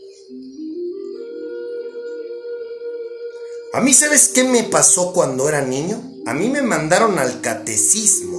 A 3.74 3.80
mí, 3.80 3.92
¿sabes 3.92 4.28
qué 4.28 4.44
me 4.44 4.62
pasó 4.62 5.12
cuando 5.12 5.48
era 5.48 5.60
niño? 5.60 6.00
A 6.24 6.34
mí 6.34 6.48
me 6.48 6.62
mandaron 6.62 7.18
al 7.18 7.40
catecismo. 7.40 8.37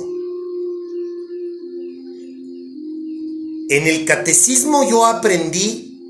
En 3.70 3.86
el 3.86 4.06
catecismo 4.06 4.84
yo 4.90 5.06
aprendí 5.06 6.02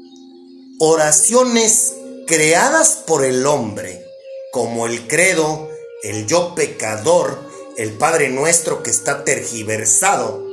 oraciones 0.80 1.94
creadas 2.26 3.04
por 3.06 3.26
el 3.26 3.46
hombre, 3.46 4.06
como 4.54 4.88
el 4.88 5.08
credo, 5.08 5.70
el 6.04 6.26
yo 6.26 6.56
pecador, 6.56 7.38
el 7.76 7.92
Padre 7.98 8.30
Nuestro 8.30 8.82
que 8.82 8.90
está 8.90 9.26
tergiversado, 9.26 10.48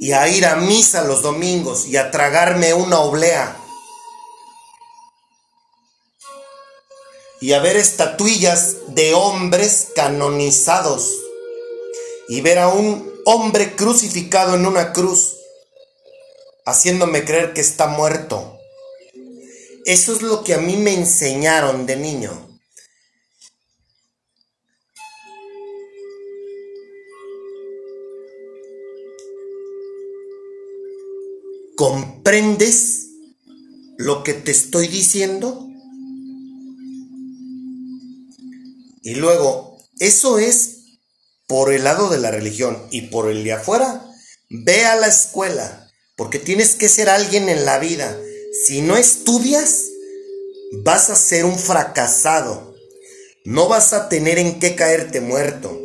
y 0.00 0.12
a 0.12 0.26
ir 0.28 0.46
a 0.46 0.56
misa 0.56 1.04
los 1.04 1.20
domingos 1.20 1.86
y 1.86 1.98
a 1.98 2.10
tragarme 2.10 2.72
una 2.72 3.00
oblea. 3.00 3.56
y 7.40 7.52
a 7.52 7.60
ver 7.60 7.76
estatuillas 7.76 8.76
de 8.88 9.14
hombres 9.14 9.88
canonizados 9.94 11.20
y 12.28 12.40
ver 12.40 12.58
a 12.58 12.68
un 12.68 13.07
hombre 13.30 13.76
crucificado 13.76 14.54
en 14.54 14.64
una 14.64 14.94
cruz, 14.94 15.36
haciéndome 16.64 17.26
creer 17.26 17.52
que 17.52 17.60
está 17.60 17.86
muerto. 17.86 18.58
Eso 19.84 20.14
es 20.14 20.22
lo 20.22 20.42
que 20.42 20.54
a 20.54 20.58
mí 20.58 20.78
me 20.78 20.94
enseñaron 20.94 21.84
de 21.84 21.96
niño. 21.96 22.58
¿Comprendes 31.76 33.10
lo 33.98 34.24
que 34.24 34.32
te 34.32 34.52
estoy 34.52 34.88
diciendo? 34.88 35.68
Y 39.02 39.16
luego, 39.16 39.76
eso 39.98 40.38
es 40.38 40.77
por 41.48 41.72
el 41.72 41.84
lado 41.84 42.10
de 42.10 42.18
la 42.18 42.30
religión 42.30 42.86
y 42.90 43.02
por 43.08 43.28
el 43.28 43.42
de 43.42 43.54
afuera, 43.54 44.04
ve 44.50 44.84
a 44.84 44.96
la 44.96 45.08
escuela, 45.08 45.90
porque 46.14 46.38
tienes 46.38 46.74
que 46.74 46.88
ser 46.88 47.08
alguien 47.08 47.48
en 47.48 47.64
la 47.64 47.78
vida. 47.78 48.16
Si 48.64 48.82
no 48.82 48.96
estudias, 48.96 49.86
vas 50.84 51.10
a 51.10 51.16
ser 51.16 51.46
un 51.46 51.58
fracasado. 51.58 52.74
No 53.44 53.66
vas 53.66 53.94
a 53.94 54.10
tener 54.10 54.38
en 54.38 54.60
qué 54.60 54.74
caerte 54.76 55.20
muerto. 55.20 55.80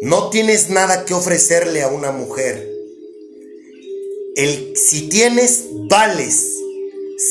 No 0.00 0.30
tienes 0.30 0.70
nada 0.70 1.04
que 1.04 1.12
ofrecerle 1.12 1.82
a 1.82 1.88
una 1.88 2.10
mujer. 2.10 2.70
El, 4.36 4.74
si 4.76 5.08
tienes, 5.08 5.64
vales. 5.88 6.42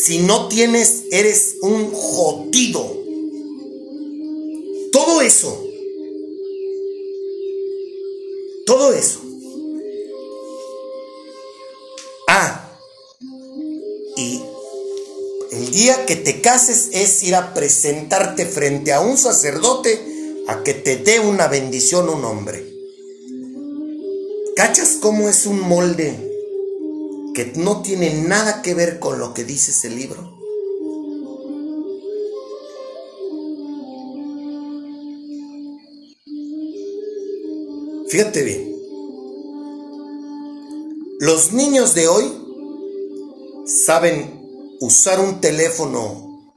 Si 0.03 0.19
no 0.19 0.49
tienes, 0.49 1.03
eres 1.11 1.55
un 1.61 1.91
jodido. 1.91 3.01
Todo 4.91 5.21
eso, 5.21 5.62
todo 8.65 8.93
eso. 8.93 9.21
Ah, 12.27 12.71
y 14.15 14.41
el 15.51 15.71
día 15.71 16.05
que 16.05 16.15
te 16.15 16.41
cases 16.41 16.89
es 16.93 17.23
ir 17.23 17.35
a 17.35 17.53
presentarte 17.53 18.45
frente 18.45 18.93
a 18.93 19.01
un 19.01 19.17
sacerdote 19.17 20.43
a 20.47 20.63
que 20.63 20.73
te 20.73 20.97
dé 20.97 21.19
una 21.19 21.47
bendición 21.47 22.09
un 22.09 22.25
hombre. 22.25 22.69
¿Cachas 24.55 24.97
cómo 25.01 25.29
es 25.29 25.45
un 25.45 25.59
molde 25.59 26.31
que 27.33 27.53
no 27.55 27.81
tiene 27.81 28.13
nada 28.13 28.61
que 28.61 28.73
ver 28.73 28.99
con 28.99 29.19
lo 29.19 29.33
que 29.33 29.43
dice 29.43 29.71
ese 29.71 29.89
libro? 29.89 30.42
Fíjate 38.13 38.43
bien. 38.43 38.71
Los 41.19 41.51
niños 41.51 41.95
de 41.95 42.07
hoy 42.07 42.31
saben 43.65 44.39
usar 44.81 45.19
un 45.19 45.41
teléfono, 45.41 46.53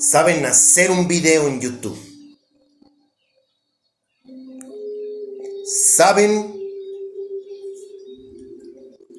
saben 0.00 0.44
hacer 0.44 0.90
un 0.90 1.08
video 1.08 1.48
en 1.48 1.62
YouTube, 1.62 1.96
saben 5.96 6.54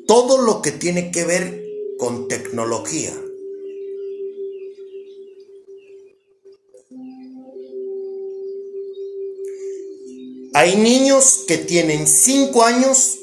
todo 0.06 0.38
lo 0.44 0.62
que 0.62 0.70
tiene 0.70 1.10
que 1.10 1.26
ver 1.26 1.66
con 1.98 2.28
tecnología. 2.28 3.20
Hay 10.54 10.76
niños 10.76 11.46
que 11.48 11.58
tienen 11.58 12.08
5 12.08 12.64
años 12.64 13.18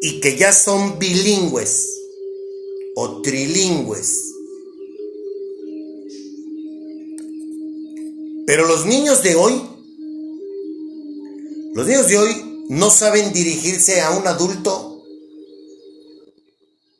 y 0.00 0.20
que 0.20 0.36
ya 0.36 0.52
son 0.52 0.98
bilingües 0.98 1.88
o 2.94 3.20
trilingües. 3.20 4.28
Pero 8.46 8.66
los 8.66 8.86
niños 8.86 9.24
de 9.24 9.34
hoy, 9.34 9.60
los 11.74 11.86
niños 11.86 12.08
de 12.08 12.18
hoy 12.18 12.64
no 12.68 12.90
saben 12.90 13.32
dirigirse 13.32 14.00
a 14.00 14.10
un 14.12 14.26
adulto 14.26 15.02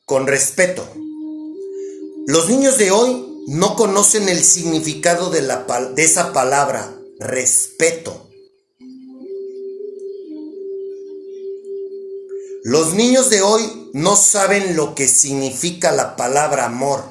con 0.04 0.26
respeto. 0.26 0.86
Los 2.26 2.48
niños 2.48 2.78
de 2.78 2.90
hoy 2.90 3.44
no 3.46 3.76
conocen 3.76 4.28
el 4.28 4.42
significado 4.42 5.30
de, 5.30 5.42
de 5.42 6.04
esa 6.04 6.32
palabra, 6.32 6.98
respeto. 7.20 8.27
Los 12.64 12.94
niños 12.94 13.30
de 13.30 13.40
hoy 13.40 13.90
no 13.92 14.16
saben 14.16 14.74
lo 14.74 14.96
que 14.96 15.06
significa 15.06 15.92
la 15.92 16.16
palabra 16.16 16.64
amor. 16.64 17.04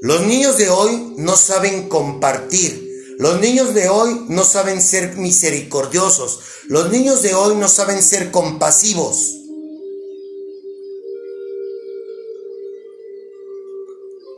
Los 0.00 0.22
niños 0.22 0.56
de 0.56 0.70
hoy 0.70 1.14
no 1.16 1.36
saben 1.36 1.88
compartir. 1.88 3.16
Los 3.18 3.40
niños 3.40 3.74
de 3.74 3.88
hoy 3.88 4.24
no 4.28 4.44
saben 4.44 4.80
ser 4.80 5.16
misericordiosos. 5.16 6.40
Los 6.68 6.90
niños 6.90 7.22
de 7.22 7.34
hoy 7.34 7.56
no 7.56 7.68
saben 7.68 8.02
ser 8.02 8.30
compasivos. 8.30 9.38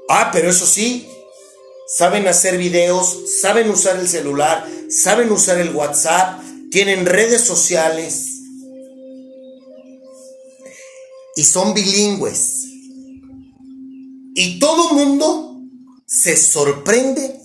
Ah, 0.08 0.30
pero 0.32 0.48
eso 0.48 0.66
sí, 0.66 1.06
saben 1.86 2.28
hacer 2.28 2.56
videos, 2.56 3.40
saben 3.40 3.68
usar 3.70 3.96
el 3.96 4.08
celular, 4.08 4.66
saben 4.88 5.30
usar 5.32 5.58
el 5.58 5.74
WhatsApp, 5.74 6.40
tienen 6.70 7.06
redes 7.06 7.42
sociales 7.42 8.34
y 11.37 11.45
son 11.45 11.74
bilingües. 11.74 12.64
Y 14.37 14.59
todo 14.59 14.95
mundo 14.95 15.61
se 16.07 16.37
sorprende 16.37 17.41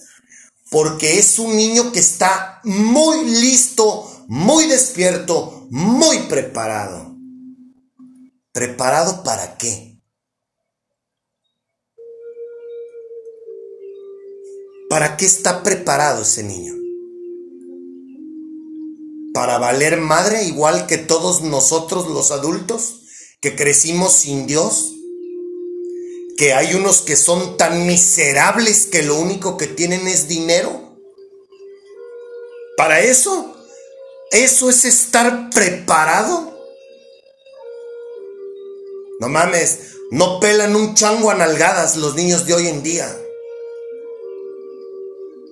porque 0.70 1.18
es 1.18 1.40
un 1.40 1.56
niño 1.56 1.92
que 1.92 2.00
está 2.00 2.62
muy 2.64 3.26
listo, 3.26 4.26
muy 4.28 4.68
despierto, 4.68 5.68
muy 5.72 6.18
preparado. 6.30 7.16
¿Preparado 8.52 9.24
para 9.24 9.58
qué? 9.58 9.90
¿Para 14.90 15.18
qué 15.18 15.26
está 15.26 15.62
preparado 15.62 16.24
ese 16.24 16.44
niño? 16.44 16.74
¿Para 19.34 19.60
valer 19.60 20.02
madre 20.02 20.46
igual 20.46 20.88
que 20.88 20.98
todos 20.98 21.42
nosotros 21.42 22.08
los 22.08 22.32
adultos? 22.32 22.99
Que 23.42 23.56
crecimos 23.56 24.14
sin 24.14 24.48
Dios, 24.48 24.96
que 26.38 26.54
hay 26.54 26.74
unos 26.74 27.02
que 27.02 27.16
son 27.16 27.58
tan 27.58 27.86
miserables 27.86 28.88
que 28.88 29.04
lo 29.04 29.18
único 29.18 29.58
que 29.58 29.68
tienen 29.68 30.08
es 30.08 30.28
dinero. 30.28 30.98
Para 32.76 33.02
eso, 33.02 33.56
eso 34.32 34.70
es 34.70 34.86
estar 34.86 35.50
preparado. 35.52 36.50
No 39.20 39.30
mames, 39.30 39.80
no 40.12 40.40
pelan 40.40 40.76
un 40.76 40.96
chango 40.96 41.30
a 41.30 41.36
nalgadas 41.36 41.96
los 41.98 42.16
niños 42.16 42.46
de 42.46 42.54
hoy 42.54 42.68
en 42.68 42.84
día. 42.84 43.18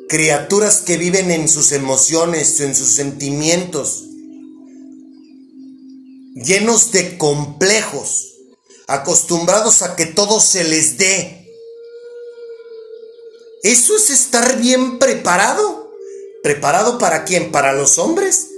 Criaturas 0.09 0.81
que 0.81 0.97
viven 0.97 1.31
en 1.31 1.49
sus 1.49 1.73
emociones, 1.73 2.61
en 2.61 2.75
sus 2.75 2.89
sentimientos, 2.89 4.06
llenos 6.43 6.91
de 6.91 7.17
complejos, 7.17 8.35
acostumbrados 8.87 9.81
a 9.81 9.95
que 9.95 10.05
todo 10.05 10.39
se 10.39 10.63
les 10.63 10.97
dé. 10.97 11.47
¿Eso 13.63 13.95
es 13.95 14.09
estar 14.09 14.57
bien 14.57 14.99
preparado? 14.99 15.91
¿Preparado 16.43 16.97
para 16.97 17.25
quién? 17.25 17.51
¿Para 17.51 17.73
los 17.73 17.97
hombres? 17.97 18.49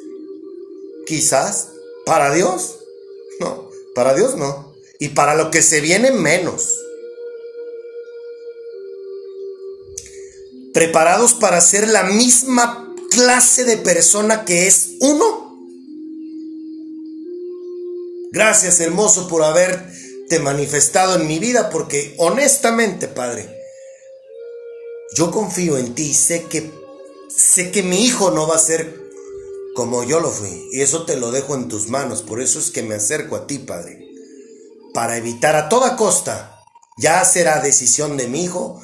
Quizás. 1.08 1.70
¿Para 2.06 2.34
Dios? 2.34 2.80
No, 3.40 3.70
para 3.96 4.14
Dios 4.14 4.36
no. 4.36 4.76
Y 5.00 5.10
para 5.10 5.36
lo 5.36 5.50
que 5.50 5.62
se 5.62 5.80
viene 5.80 6.12
menos. 6.12 6.78
Preparados 10.74 11.34
para 11.34 11.62
ser 11.62 11.88
la 11.88 12.04
misma 12.04 12.94
clase 13.10 13.64
de 13.64 13.78
persona 13.78 14.46
que 14.46 14.68
es 14.68 14.90
uno. 15.00 15.49
Gracias, 18.32 18.80
hermoso, 18.80 19.28
por 19.28 19.44
haberte 19.44 20.40
manifestado 20.40 21.16
en 21.16 21.28
mi 21.28 21.40
vida, 21.40 21.72
porque 21.72 22.14
honestamente, 22.20 23.08
Padre, 23.08 23.50
yo 25.16 25.32
confío 25.32 25.80
en 25.80 25.96
ti, 25.96 26.14
sé 26.14 26.44
que 26.44 26.72
sé 27.36 27.72
que 27.72 27.82
mi 27.82 28.06
hijo 28.06 28.30
no 28.30 28.48
va 28.48 28.56
a 28.56 28.60
ser 28.60 29.10
como 29.74 30.04
yo 30.04 30.20
lo 30.20 30.30
fui, 30.30 30.70
y 30.72 30.82
eso 30.82 31.06
te 31.06 31.16
lo 31.16 31.32
dejo 31.32 31.56
en 31.56 31.70
tus 31.70 31.88
manos, 31.88 32.22
por 32.22 32.40
eso 32.40 32.60
es 32.60 32.70
que 32.70 32.84
me 32.84 32.96
acerco 32.96 33.36
a 33.36 33.48
ti, 33.48 33.58
Padre, 33.58 34.06
para 34.94 35.18
evitar 35.18 35.56
a 35.56 35.68
toda 35.68 35.96
costa, 35.96 36.56
ya 37.00 37.26
será 37.26 37.62
decisión 37.62 38.16
de 38.16 38.28
mi 38.28 38.44
hijo 38.44 38.80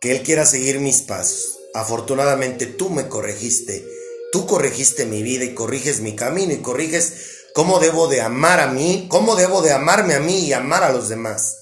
que 0.00 0.10
él 0.12 0.22
quiera 0.22 0.44
seguir 0.44 0.80
mis 0.80 1.02
pasos. 1.02 1.58
Afortunadamente 1.74 2.66
tú 2.66 2.90
me 2.90 3.08
corregiste, 3.08 3.86
tú 4.32 4.46
corregiste 4.46 5.06
mi 5.06 5.22
vida 5.22 5.44
y 5.44 5.54
corriges 5.54 6.00
mi 6.00 6.16
camino 6.16 6.52
y 6.52 6.62
corriges 6.62 7.37
cómo 7.54 7.78
debo 7.78 8.08
de 8.08 8.20
amar 8.20 8.60
a 8.60 8.68
mí, 8.68 9.06
cómo 9.08 9.36
debo 9.36 9.62
de 9.62 9.72
amarme 9.72 10.14
a 10.14 10.20
mí 10.20 10.46
y 10.46 10.52
amar 10.52 10.84
a 10.84 10.92
los 10.92 11.08
demás. 11.08 11.56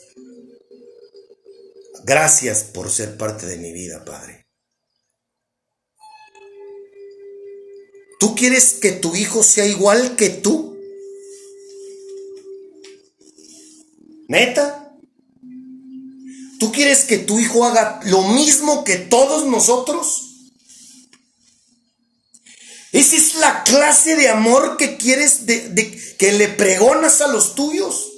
Gracias 2.04 2.62
por 2.62 2.90
ser 2.90 3.16
parte 3.16 3.46
de 3.46 3.56
mi 3.56 3.72
vida, 3.72 4.04
Padre. 4.04 4.46
¿Tú 8.18 8.34
quieres 8.34 8.74
que 8.74 8.92
tu 8.92 9.14
hijo 9.14 9.42
sea 9.42 9.66
igual 9.66 10.16
que 10.16 10.30
tú? 10.30 10.78
¿Neta? 14.28 14.96
¿Tú 16.58 16.72
quieres 16.72 17.04
que 17.04 17.18
tu 17.18 17.38
hijo 17.38 17.64
haga 17.64 18.00
lo 18.04 18.22
mismo 18.22 18.84
que 18.84 18.96
todos 18.96 19.46
nosotros? 19.46 20.35
Esa 22.96 23.16
es 23.16 23.34
la 23.34 23.62
clase 23.62 24.16
de 24.16 24.30
amor 24.30 24.78
que 24.78 24.96
quieres, 24.96 25.44
de, 25.44 26.00
que 26.18 26.32
le 26.32 26.48
pregonas 26.48 27.20
a 27.20 27.28
los 27.28 27.54
tuyos. 27.54 28.14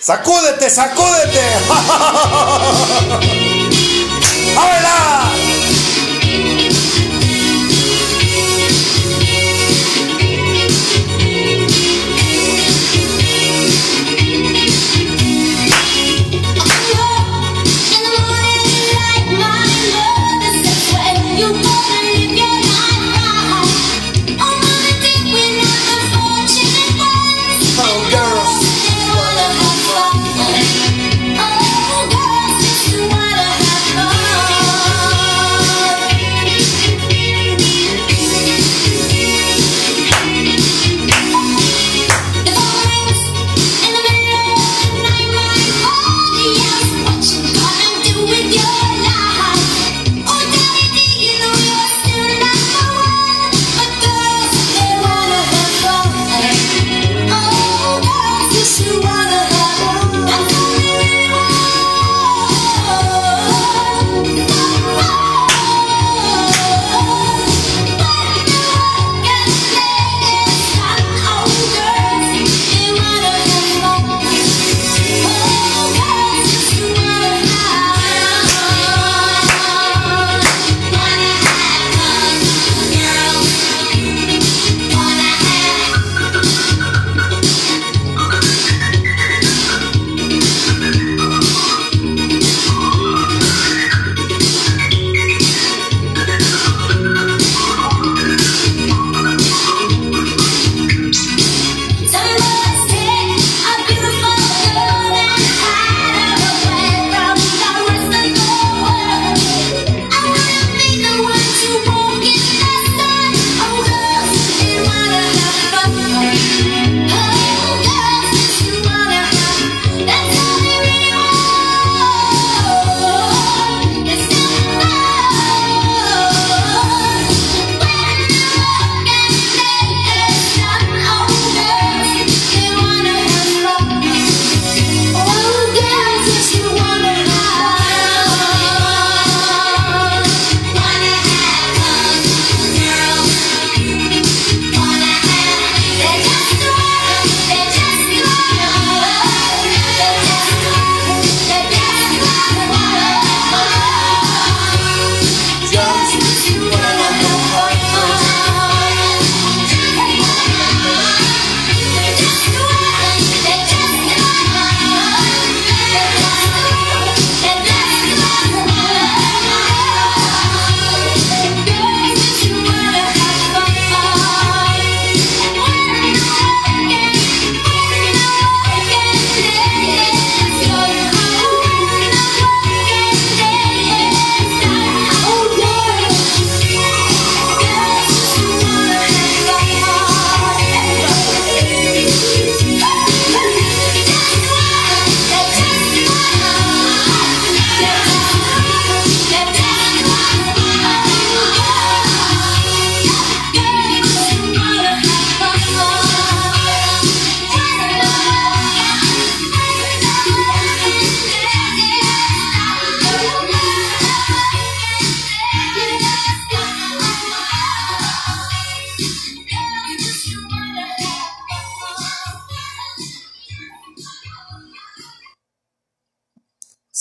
Sacúdete, 0.00 0.70
sacúdete. 0.70 1.40
¡A 4.56 5.19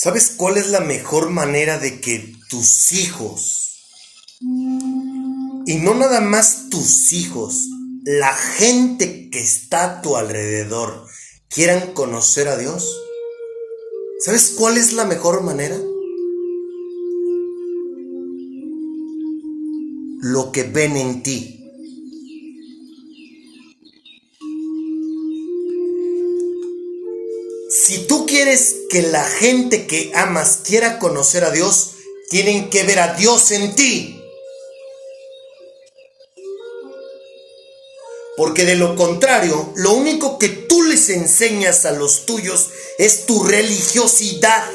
¿Sabes 0.01 0.29
cuál 0.37 0.55
es 0.55 0.69
la 0.69 0.79
mejor 0.79 1.29
manera 1.29 1.77
de 1.77 1.99
que 1.99 2.33
tus 2.49 2.93
hijos, 2.93 3.83
y 4.39 5.75
no 5.75 5.93
nada 5.93 6.21
más 6.21 6.69
tus 6.69 7.11
hijos, 7.11 7.67
la 8.05 8.33
gente 8.33 9.29
que 9.29 9.41
está 9.41 9.83
a 9.83 10.01
tu 10.01 10.15
alrededor, 10.15 11.05
quieran 11.49 11.91
conocer 11.91 12.47
a 12.47 12.55
Dios? 12.55 12.97
¿Sabes 14.21 14.53
cuál 14.57 14.77
es 14.77 14.93
la 14.93 15.03
mejor 15.03 15.43
manera? 15.43 15.75
Lo 20.21 20.53
que 20.53 20.63
ven 20.63 20.95
en 20.95 21.23
ti. 21.23 21.58
Si 27.69 28.07
tú 28.07 28.25
quieres 28.25 28.77
que 28.89 29.03
la 29.03 29.23
gente 29.23 29.85
que 29.85 30.11
amas 30.15 30.61
quiera 30.63 30.97
conocer 30.97 31.43
a 31.43 31.51
Dios, 31.51 31.91
tienen 32.31 32.71
que 32.71 32.83
ver 32.83 32.97
a 32.97 33.13
Dios 33.13 33.51
en 33.51 33.75
ti. 33.75 34.19
Porque 38.35 38.65
de 38.65 38.75
lo 38.75 38.95
contrario, 38.95 39.71
lo 39.75 39.93
único 39.93 40.39
que 40.39 40.49
tú 40.49 40.81
les 40.81 41.09
enseñas 41.09 41.85
a 41.85 41.91
los 41.91 42.25
tuyos 42.25 42.69
es 42.97 43.27
tu 43.27 43.43
religiosidad. 43.43 44.67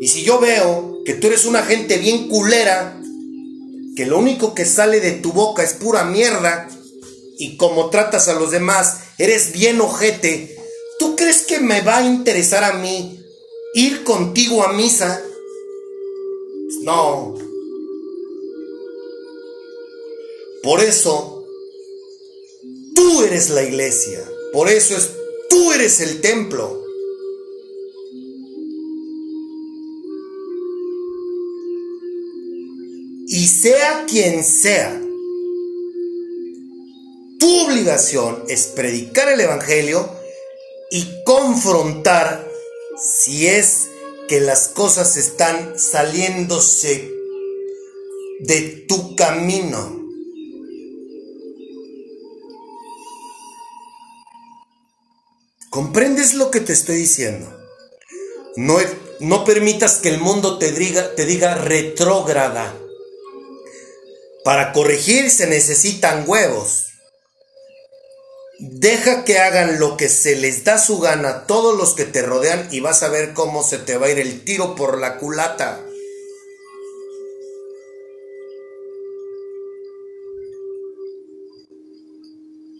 Y 0.00 0.08
si 0.08 0.24
yo 0.24 0.40
veo 0.40 1.02
que 1.04 1.14
tú 1.14 1.28
eres 1.28 1.44
una 1.44 1.62
gente 1.62 1.98
bien 1.98 2.28
culera, 2.28 3.00
que 3.94 4.06
lo 4.06 4.18
único 4.18 4.54
que 4.54 4.64
sale 4.64 4.98
de 4.98 5.12
tu 5.12 5.32
boca 5.32 5.62
es 5.62 5.74
pura 5.74 6.02
mierda, 6.02 6.68
y 7.38 7.56
como 7.56 7.90
tratas 7.90 8.28
a 8.28 8.34
los 8.34 8.50
demás, 8.50 8.98
eres 9.18 9.52
bien 9.52 9.80
ojete, 9.80 10.53
¿Tú 11.04 11.16
crees 11.16 11.42
que 11.42 11.60
me 11.60 11.82
va 11.82 11.98
a 11.98 12.06
interesar 12.06 12.64
a 12.64 12.78
mí 12.78 13.22
ir 13.74 14.04
contigo 14.04 14.64
a 14.64 14.72
misa? 14.72 15.22
No. 16.80 17.34
Por 20.62 20.80
eso, 20.80 21.44
tú 22.94 23.22
eres 23.22 23.50
la 23.50 23.64
iglesia. 23.64 24.26
Por 24.54 24.70
eso 24.70 24.96
es, 24.96 25.10
tú 25.50 25.72
eres 25.72 26.00
el 26.00 26.22
templo. 26.22 26.82
Y 33.28 33.46
sea 33.46 34.06
quien 34.08 34.42
sea, 34.42 34.98
tu 37.38 37.66
obligación 37.66 38.42
es 38.48 38.68
predicar 38.68 39.28
el 39.28 39.42
Evangelio 39.42 40.23
y 40.90 41.22
confrontar 41.24 42.48
si 42.96 43.46
es 43.46 43.88
que 44.28 44.40
las 44.40 44.68
cosas 44.68 45.16
están 45.16 45.78
saliéndose 45.78 47.10
de 48.40 48.84
tu 48.88 49.16
camino. 49.16 50.04
¿Comprendes 55.70 56.34
lo 56.34 56.50
que 56.50 56.60
te 56.60 56.72
estoy 56.72 56.96
diciendo? 56.96 57.52
No, 58.56 58.76
no 59.18 59.44
permitas 59.44 59.98
que 59.98 60.08
el 60.08 60.20
mundo 60.20 60.58
te 60.58 60.70
diga, 60.70 61.14
te 61.16 61.26
diga 61.26 61.56
retrógrada. 61.56 62.78
Para 64.44 64.72
corregir 64.72 65.30
se 65.30 65.48
necesitan 65.48 66.24
huevos. 66.28 66.93
Deja 68.58 69.24
que 69.24 69.38
hagan 69.38 69.80
lo 69.80 69.96
que 69.96 70.08
se 70.08 70.36
les 70.36 70.62
da 70.62 70.78
su 70.78 71.00
gana 71.00 71.46
todos 71.46 71.76
los 71.76 71.94
que 71.94 72.04
te 72.04 72.22
rodean 72.22 72.68
y 72.70 72.80
vas 72.80 73.02
a 73.02 73.08
ver 73.08 73.34
cómo 73.34 73.64
se 73.64 73.78
te 73.78 73.98
va 73.98 74.06
a 74.06 74.10
ir 74.10 74.20
el 74.20 74.44
tiro 74.44 74.76
por 74.76 74.98
la 74.98 75.18
culata. 75.18 75.84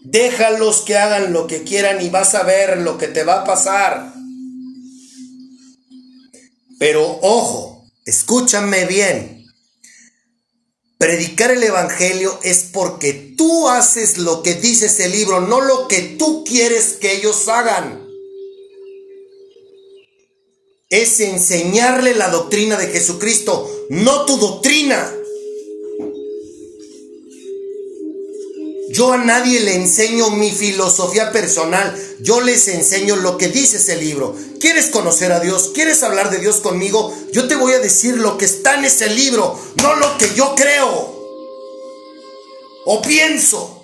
Déjalos 0.05 0.81
que 0.81 0.97
hagan 0.97 1.33
lo 1.33 1.45
que 1.45 1.63
quieran 1.63 2.01
y 2.01 2.09
vas 2.09 2.35
a 2.35 2.43
ver 2.43 2.77
lo 2.77 2.97
que 2.97 3.07
te 3.07 3.25
va 3.25 3.41
a 3.41 3.43
pasar. 3.43 4.13
Pero 6.79 7.19
ojo, 7.21 7.85
escúchame 8.05 8.85
bien. 8.85 9.34
Predicar 10.97 11.51
el 11.51 11.63
Evangelio 11.63 12.39
es 12.43 12.63
porque 12.71 13.13
tú 13.37 13.67
haces 13.67 14.17
lo 14.17 14.43
que 14.43 14.55
dice 14.55 14.85
ese 14.85 15.09
libro, 15.09 15.41
no 15.41 15.61
lo 15.61 15.87
que 15.87 16.01
tú 16.17 16.43
quieres 16.45 16.93
que 16.93 17.13
ellos 17.13 17.47
hagan. 17.47 18.07
Es 20.89 21.19
enseñarle 21.19 22.15
la 22.15 22.29
doctrina 22.29 22.77
de 22.77 22.87
Jesucristo, 22.87 23.69
no 23.89 24.25
tu 24.25 24.37
doctrina. 24.37 25.14
Yo 28.95 29.11
a 29.11 29.17
nadie 29.17 29.59
le 29.59 29.75
enseño 29.75 30.29
mi 30.29 30.51
filosofía 30.53 31.33
personal, 31.33 31.93
yo 32.21 32.39
les 32.39 32.69
enseño 32.69 33.17
lo 33.17 33.37
que 33.37 33.49
dice 33.49 33.75
ese 33.75 33.97
libro. 33.97 34.33
¿Quieres 34.61 34.85
conocer 34.85 35.33
a 35.33 35.41
Dios? 35.41 35.71
¿Quieres 35.73 36.01
hablar 36.01 36.29
de 36.29 36.37
Dios 36.37 36.61
conmigo? 36.61 37.13
Yo 37.33 37.45
te 37.49 37.55
voy 37.55 37.73
a 37.73 37.79
decir 37.79 38.15
lo 38.15 38.37
que 38.37 38.45
está 38.45 38.75
en 38.75 38.85
ese 38.85 39.09
libro, 39.09 39.59
no 39.83 39.95
lo 39.97 40.17
que 40.17 40.33
yo 40.33 40.55
creo 40.55 41.13
o 42.85 43.01
pienso. 43.01 43.83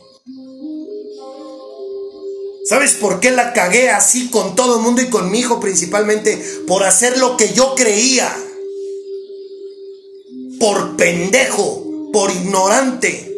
¿Sabes 2.63 2.93
por 2.93 3.19
qué 3.19 3.31
la 3.31 3.51
cagué 3.51 3.89
así 3.89 4.29
con 4.29 4.55
todo 4.55 4.77
el 4.77 4.81
mundo 4.81 5.01
y 5.01 5.09
con 5.09 5.29
mi 5.29 5.39
hijo 5.39 5.59
principalmente? 5.59 6.37
Por 6.65 6.85
hacer 6.85 7.17
lo 7.17 7.35
que 7.35 7.51
yo 7.51 7.75
creía. 7.75 8.33
Por 10.57 10.95
pendejo, 10.95 11.83
por 12.13 12.31
ignorante. 12.31 13.30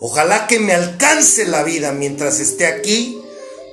Ojalá 0.00 0.46
que 0.46 0.60
me 0.60 0.72
alcance 0.72 1.46
la 1.46 1.64
vida 1.64 1.92
mientras 1.92 2.38
esté 2.38 2.66
aquí 2.66 3.20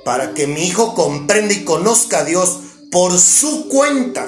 para 0.04 0.34
que 0.34 0.46
mi 0.46 0.64
hijo 0.64 0.94
comprenda 0.94 1.54
y 1.54 1.64
conozca 1.64 2.20
a 2.20 2.24
Dios 2.24 2.58
por 2.90 3.16
su 3.18 3.68
cuenta. 3.68 4.26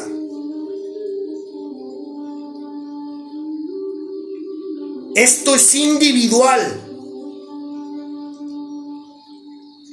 Esto 5.17 5.57
es 5.57 5.75
individual. 5.75 6.85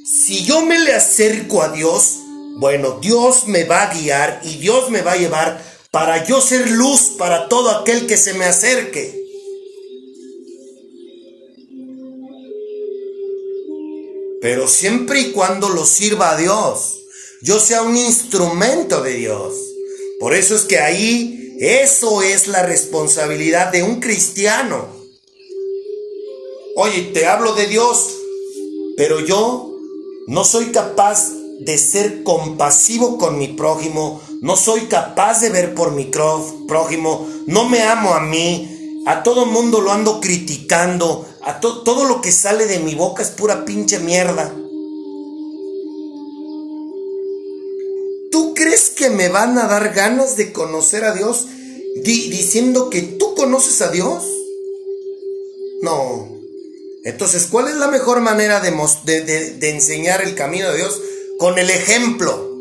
Si 0.04 0.44
yo 0.44 0.62
me 0.62 0.78
le 0.78 0.94
acerco 0.94 1.62
a 1.62 1.70
Dios, 1.70 2.18
bueno, 2.58 3.00
Dios 3.00 3.48
me 3.48 3.64
va 3.64 3.82
a 3.82 3.94
guiar 3.94 4.40
y 4.44 4.58
Dios 4.58 4.90
me 4.90 5.02
va 5.02 5.12
a 5.12 5.16
llevar 5.16 5.60
para 5.90 6.24
yo 6.24 6.40
ser 6.40 6.70
luz 6.70 7.14
para 7.18 7.48
todo 7.48 7.70
aquel 7.70 8.06
que 8.06 8.16
se 8.16 8.34
me 8.34 8.44
acerque. 8.44 9.25
Pero 14.40 14.68
siempre 14.68 15.20
y 15.20 15.32
cuando 15.32 15.68
lo 15.68 15.86
sirva 15.86 16.32
a 16.32 16.36
Dios, 16.36 17.00
yo 17.42 17.58
sea 17.58 17.82
un 17.82 17.96
instrumento 17.96 19.02
de 19.02 19.14
Dios. 19.14 19.54
Por 20.20 20.34
eso 20.34 20.54
es 20.54 20.62
que 20.62 20.78
ahí 20.78 21.56
eso 21.58 22.22
es 22.22 22.48
la 22.48 22.62
responsabilidad 22.62 23.72
de 23.72 23.82
un 23.82 24.00
cristiano. 24.00 24.88
Oye, 26.76 27.10
te 27.14 27.26
hablo 27.26 27.54
de 27.54 27.66
Dios, 27.66 28.14
pero 28.96 29.20
yo 29.20 29.72
no 30.26 30.44
soy 30.44 30.66
capaz 30.66 31.30
de 31.60 31.78
ser 31.78 32.22
compasivo 32.22 33.16
con 33.16 33.38
mi 33.38 33.48
prójimo, 33.48 34.20
no 34.42 34.56
soy 34.56 34.82
capaz 34.82 35.40
de 35.40 35.48
ver 35.48 35.74
por 35.74 35.92
mi 35.92 36.04
prójimo, 36.04 37.26
no 37.46 37.68
me 37.68 37.82
amo 37.82 38.12
a 38.12 38.20
mí, 38.20 39.02
a 39.06 39.22
todo 39.22 39.46
mundo 39.46 39.80
lo 39.80 39.92
ando 39.92 40.20
criticando, 40.20 41.26
a 41.46 41.60
todo 41.60 42.04
lo 42.06 42.20
que 42.20 42.32
sale 42.32 42.66
de 42.66 42.80
mi 42.80 42.96
boca 42.96 43.22
es 43.22 43.30
pura 43.30 43.64
pinche 43.64 44.00
mierda. 44.00 44.52
¿Tú 48.32 48.52
crees 48.52 48.90
que 48.90 49.10
me 49.10 49.28
van 49.28 49.56
a 49.56 49.68
dar 49.68 49.94
ganas 49.94 50.36
de 50.36 50.52
conocer 50.52 51.04
a 51.04 51.14
Dios 51.14 51.46
diciendo 52.02 52.90
que 52.90 53.00
tú 53.02 53.36
conoces 53.36 53.80
a 53.80 53.92
Dios? 53.92 54.24
No. 55.82 56.36
Entonces, 57.04 57.46
¿cuál 57.48 57.68
es 57.68 57.76
la 57.76 57.86
mejor 57.86 58.20
manera 58.20 58.58
de, 58.58 59.68
enseñar 59.70 60.22
el 60.22 60.34
camino 60.34 60.68
de 60.72 60.78
Dios? 60.78 61.00
Con 61.38 61.60
el 61.60 61.70
ejemplo. 61.70 62.55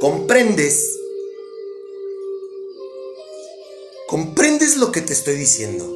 ¿Comprendes? 0.00 0.96
¿Comprendes 4.06 4.76
lo 4.76 4.92
que 4.92 5.00
te 5.00 5.12
estoy 5.12 5.34
diciendo? 5.34 5.92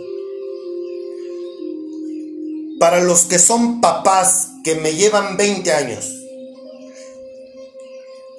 Para 2.80 3.00
los 3.04 3.26
que 3.26 3.38
son 3.38 3.80
papás 3.80 4.48
que 4.64 4.74
me 4.74 4.96
llevan 4.96 5.36
20 5.36 5.72
años, 5.72 6.10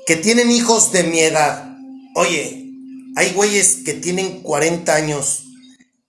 que 0.05 0.17
tienen 0.17 0.51
hijos 0.51 0.91
de 0.91 1.03
mi 1.03 1.19
edad. 1.19 1.77
Oye, 2.15 2.69
hay 3.15 3.31
güeyes 3.33 3.83
que 3.85 3.93
tienen 3.93 4.41
40 4.41 4.93
años 4.93 5.45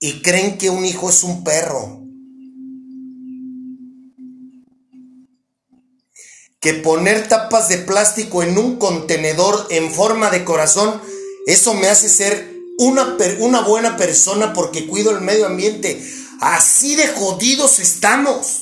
y 0.01 0.21
creen 0.21 0.57
que 0.57 0.69
un 0.69 0.83
hijo 0.83 1.09
es 1.09 1.23
un 1.23 1.45
perro. 1.45 2.04
Que 6.59 6.73
poner 6.73 7.27
tapas 7.27 7.69
de 7.69 7.77
plástico 7.79 8.41
en 8.41 8.57
un 8.57 8.77
contenedor 8.77 9.67
en 9.69 9.93
forma 9.93 10.29
de 10.31 10.43
corazón, 10.43 10.99
eso 11.45 11.73
me 11.75 11.87
hace 11.87 12.09
ser 12.09 12.55
una, 12.79 13.17
per- 13.17 13.37
una 13.39 13.61
buena 13.61 13.97
persona 13.97 14.53
porque 14.53 14.87
cuido 14.87 15.11
el 15.11 15.21
medio 15.21 15.45
ambiente. 15.45 16.01
Así 16.41 16.95
de 16.95 17.07
jodidos 17.09 17.79
estamos. 17.79 18.61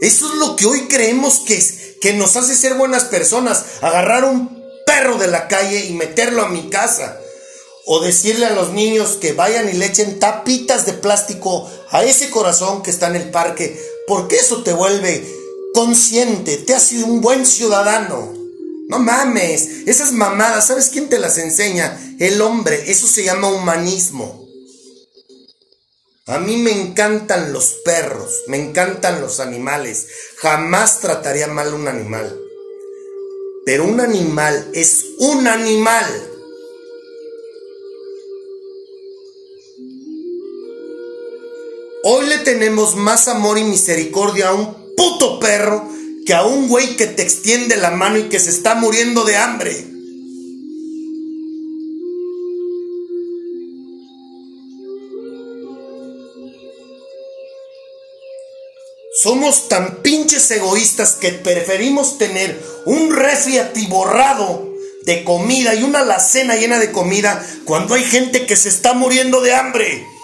Eso 0.00 0.28
es 0.32 0.34
lo 0.38 0.56
que 0.56 0.66
hoy 0.66 0.82
creemos 0.82 1.40
que, 1.40 1.56
es, 1.56 1.96
que 2.00 2.12
nos 2.12 2.36
hace 2.36 2.54
ser 2.54 2.74
buenas 2.74 3.04
personas. 3.04 3.64
Agarrar 3.82 4.24
un 4.24 4.62
perro 4.86 5.16
de 5.18 5.26
la 5.26 5.48
calle 5.48 5.86
y 5.86 5.92
meterlo 5.94 6.42
a 6.42 6.48
mi 6.48 6.70
casa. 6.70 7.18
O 7.90 8.00
decirle 8.00 8.44
a 8.44 8.52
los 8.52 8.72
niños 8.72 9.16
que 9.18 9.32
vayan 9.32 9.68
y 9.68 9.72
le 9.72 9.86
echen 9.86 10.18
tapitas 10.18 10.84
de 10.84 10.92
plástico 10.92 11.68
a 11.90 12.04
ese 12.04 12.28
corazón 12.28 12.82
que 12.82 12.90
está 12.90 13.08
en 13.08 13.16
el 13.16 13.30
parque. 13.30 13.80
Porque 14.06 14.36
eso 14.36 14.62
te 14.62 14.74
vuelve 14.74 15.26
consciente, 15.72 16.58
te 16.58 16.74
hace 16.74 17.02
un 17.02 17.20
buen 17.22 17.46
ciudadano. 17.46 18.34
No 18.88 18.98
mames, 18.98 19.86
esas 19.86 20.12
mamadas, 20.12 20.66
¿sabes 20.66 20.90
quién 20.90 21.08
te 21.08 21.18
las 21.18 21.38
enseña? 21.38 21.98
El 22.18 22.40
hombre, 22.40 22.90
eso 22.90 23.06
se 23.06 23.24
llama 23.24 23.48
humanismo. 23.48 24.46
A 26.26 26.38
mí 26.38 26.58
me 26.58 26.72
encantan 26.72 27.54
los 27.54 27.76
perros, 27.86 28.42
me 28.48 28.58
encantan 28.58 29.22
los 29.22 29.40
animales. 29.40 30.08
Jamás 30.36 31.00
trataría 31.00 31.46
mal 31.46 31.72
un 31.72 31.88
animal. 31.88 32.38
Pero 33.64 33.84
un 33.84 33.98
animal 33.98 34.70
es 34.74 35.06
un 35.20 35.46
animal. 35.46 36.27
Hoy 42.10 42.26
le 42.26 42.38
tenemos 42.38 42.96
más 42.96 43.28
amor 43.28 43.58
y 43.58 43.64
misericordia 43.64 44.48
a 44.48 44.54
un 44.54 44.94
puto 44.96 45.38
perro 45.38 45.86
que 46.24 46.32
a 46.32 46.46
un 46.46 46.66
güey 46.66 46.96
que 46.96 47.06
te 47.06 47.20
extiende 47.20 47.76
la 47.76 47.90
mano 47.90 48.16
y 48.16 48.30
que 48.30 48.40
se 48.40 48.48
está 48.48 48.74
muriendo 48.74 49.24
de 49.24 49.36
hambre. 49.36 49.84
Somos 59.22 59.68
tan 59.68 59.96
pinches 59.96 60.50
egoístas 60.50 61.12
que 61.12 61.32
preferimos 61.32 62.16
tener 62.16 62.58
un 62.86 63.14
refri 63.14 63.58
atiborrado 63.58 64.72
de 65.02 65.24
comida 65.24 65.74
y 65.74 65.82
una 65.82 65.98
alacena 65.98 66.56
llena 66.56 66.78
de 66.78 66.90
comida 66.90 67.46
cuando 67.66 67.92
hay 67.92 68.04
gente 68.04 68.46
que 68.46 68.56
se 68.56 68.70
está 68.70 68.94
muriendo 68.94 69.42
de 69.42 69.54
hambre. 69.54 70.17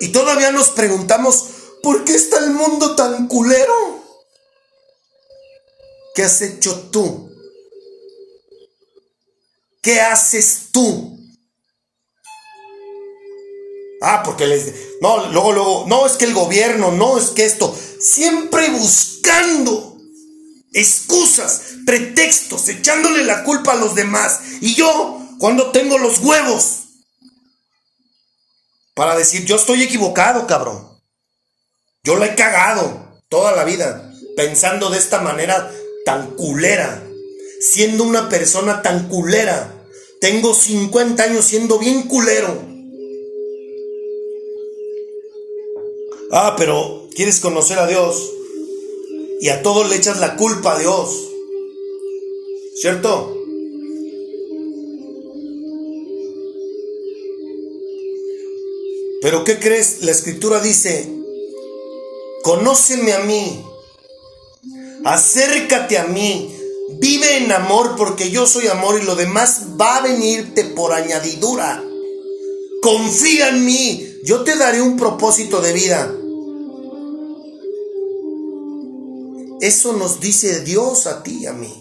Y 0.00 0.08
todavía 0.08 0.52
nos 0.52 0.70
preguntamos, 0.70 1.44
¿por 1.82 2.04
qué 2.04 2.14
está 2.14 2.38
el 2.38 2.50
mundo 2.50 2.94
tan 2.94 3.26
culero? 3.26 4.04
¿Qué 6.14 6.24
has 6.24 6.40
hecho 6.42 6.88
tú? 6.90 7.30
¿Qué 9.82 10.00
haces 10.00 10.68
tú? 10.72 11.18
Ah, 14.00 14.22
porque 14.24 14.46
les... 14.46 14.72
No, 15.00 15.28
luego, 15.28 15.52
luego, 15.52 15.84
no, 15.88 16.06
es 16.06 16.12
que 16.12 16.24
el 16.24 16.34
gobierno, 16.34 16.92
no, 16.92 17.18
es 17.18 17.30
que 17.30 17.44
esto, 17.44 17.76
siempre 18.00 18.70
buscando 18.70 19.96
excusas, 20.72 21.62
pretextos, 21.86 22.68
echándole 22.68 23.24
la 23.24 23.44
culpa 23.44 23.72
a 23.72 23.76
los 23.76 23.94
demás. 23.94 24.40
Y 24.60 24.74
yo, 24.74 25.20
cuando 25.38 25.70
tengo 25.70 25.98
los 25.98 26.18
huevos 26.18 26.87
para 28.98 29.16
decir, 29.16 29.44
yo 29.44 29.54
estoy 29.54 29.80
equivocado, 29.84 30.48
cabrón. 30.48 30.84
Yo 32.02 32.16
la 32.16 32.26
he 32.26 32.34
cagado 32.34 33.20
toda 33.28 33.54
la 33.54 33.62
vida, 33.62 34.12
pensando 34.36 34.90
de 34.90 34.98
esta 34.98 35.20
manera 35.20 35.70
tan 36.04 36.32
culera, 36.32 37.00
siendo 37.60 38.02
una 38.02 38.28
persona 38.28 38.82
tan 38.82 39.08
culera. 39.08 39.72
Tengo 40.20 40.52
50 40.52 41.22
años 41.22 41.44
siendo 41.44 41.78
bien 41.78 42.08
culero. 42.08 42.60
Ah, 46.32 46.56
pero 46.58 47.08
quieres 47.14 47.38
conocer 47.38 47.78
a 47.78 47.86
Dios 47.86 48.32
y 49.40 49.50
a 49.50 49.62
todo 49.62 49.84
le 49.84 49.94
echas 49.94 50.18
la 50.18 50.34
culpa 50.34 50.74
a 50.74 50.78
Dios. 50.80 51.08
¿Cierto? 52.74 53.37
Pero 59.20 59.42
¿qué 59.42 59.58
crees? 59.58 60.02
La 60.02 60.12
escritura 60.12 60.60
dice, 60.60 61.12
conóceme 62.42 63.12
a 63.14 63.20
mí, 63.20 63.64
acércate 65.04 65.98
a 65.98 66.04
mí, 66.04 66.54
vive 67.00 67.38
en 67.38 67.50
amor 67.50 67.96
porque 67.96 68.30
yo 68.30 68.46
soy 68.46 68.68
amor 68.68 69.00
y 69.00 69.04
lo 69.04 69.16
demás 69.16 69.62
va 69.80 69.96
a 69.96 70.02
venirte 70.02 70.64
por 70.64 70.92
añadidura. 70.92 71.82
Confía 72.80 73.48
en 73.48 73.64
mí, 73.64 74.06
yo 74.22 74.44
te 74.44 74.56
daré 74.56 74.80
un 74.80 74.96
propósito 74.96 75.60
de 75.60 75.72
vida. 75.72 76.14
Eso 79.60 79.94
nos 79.94 80.20
dice 80.20 80.60
Dios 80.60 81.08
a 81.08 81.24
ti 81.24 81.38
y 81.40 81.46
a 81.46 81.52
mí. 81.52 81.74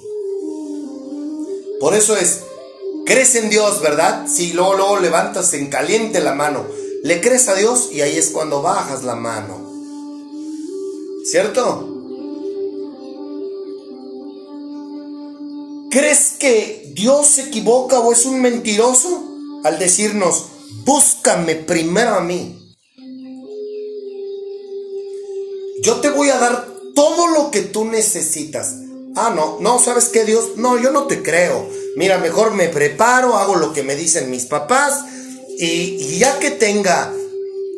Por 1.79 1.93
eso 1.93 2.17
es, 2.17 2.39
crees 3.05 3.35
en 3.35 3.51
Dios, 3.51 3.79
¿verdad? 3.81 4.25
Si 4.27 4.53
luego, 4.53 4.73
luego 4.73 4.99
levantas 4.99 5.53
en 5.53 5.67
caliente 5.69 6.19
la 6.19 6.33
mano. 6.33 6.65
Le 7.03 7.21
crees 7.21 7.47
a 7.47 7.55
Dios 7.55 7.89
y 7.91 8.01
ahí 8.01 8.17
es 8.17 8.29
cuando 8.29 8.61
bajas 8.61 9.03
la 9.03 9.15
mano. 9.15 9.71
¿Cierto? 11.25 11.93
¿Crees 15.91 16.33
que 16.39 16.91
Dios 16.93 17.27
se 17.27 17.43
equivoca 17.43 17.99
o 17.99 18.11
es 18.11 18.25
un 18.25 18.41
mentiroso 18.41 19.23
al 19.63 19.79
decirnos, 19.79 20.45
búscame 20.85 21.55
primero 21.55 22.15
a 22.15 22.21
mí? 22.21 22.75
Yo 25.83 26.01
te 26.01 26.09
voy 26.09 26.29
a 26.29 26.39
dar 26.39 26.67
todo 26.95 27.27
lo 27.27 27.51
que 27.51 27.61
tú 27.61 27.85
necesitas. 27.85 28.75
Ah, 29.15 29.31
no, 29.35 29.57
no, 29.61 29.79
¿sabes 29.79 30.09
qué, 30.09 30.25
Dios? 30.25 30.57
No, 30.57 30.81
yo 30.81 30.91
no 30.91 31.07
te 31.07 31.23
creo. 31.23 31.69
Mira, 31.95 32.17
mejor 32.17 32.53
me 32.53 32.69
preparo, 32.69 33.35
hago 33.35 33.55
lo 33.55 33.73
que 33.73 33.83
me 33.83 33.95
dicen 33.95 34.29
mis 34.29 34.45
papás 34.45 35.05
y, 35.59 36.19
ya 36.19 36.37
que 36.39 36.51
tenga 36.51 37.13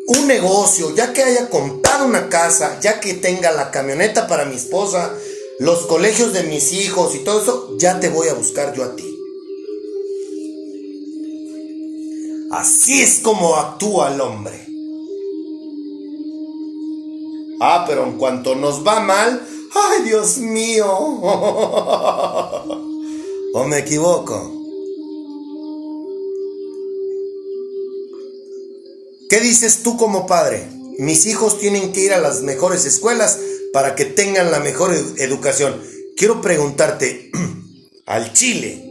un 0.08 0.28
negocio, 0.28 0.94
ya 0.96 1.14
que 1.14 1.24
haya 1.24 1.50
comprado 1.50 2.06
una 2.06 2.28
casa, 2.30 2.80
ya 2.82 3.00
que 3.00 3.14
tenga 3.14 3.52
la 3.52 3.72
camioneta 3.72 4.28
para 4.28 4.46
mi 4.46 4.56
esposa, 4.56 5.16
los 5.60 5.86
colegios 5.86 6.34
de 6.34 6.44
mis 6.44 6.74
hijos 6.74 7.16
y 7.16 7.20
todo 7.20 7.42
eso, 7.42 7.78
ya 7.78 8.00
te 8.00 8.10
voy 8.10 8.28
a 8.28 8.34
buscar 8.34 8.74
yo 8.74 8.84
a 8.84 8.96
ti. 8.96 9.16
Así 12.52 13.02
es 13.02 13.20
como 13.20 13.56
actúa 13.56 14.12
el 14.14 14.20
hombre. 14.22 14.66
Ah, 17.62 17.86
pero 17.88 18.06
en 18.06 18.18
cuanto 18.18 18.56
nos 18.56 18.86
va 18.86 19.00
mal, 19.02 19.46
ay 19.74 20.04
Dios 20.04 20.38
mío. 20.38 20.88
¿O 23.54 23.64
me 23.66 23.80
equivoco? 23.80 24.59
¿Qué 29.30 29.40
dices 29.42 29.84
tú 29.84 29.96
como 29.98 30.26
padre? 30.28 30.68
Mis 30.98 31.26
hijos 31.28 31.60
tienen 31.60 31.94
que 31.94 32.02
ir 32.02 32.14
a 32.14 32.20
las 32.20 32.42
mejores 32.42 32.86
escuelas 32.86 33.40
para 33.72 33.96
que 33.96 34.06
tengan 34.06 34.52
la 34.52 34.60
mejor 34.60 34.94
ed- 34.94 35.20
educación. 35.20 35.82
Quiero 36.18 36.42
preguntarte, 36.42 37.32
al 38.06 38.34
Chile, 38.34 38.84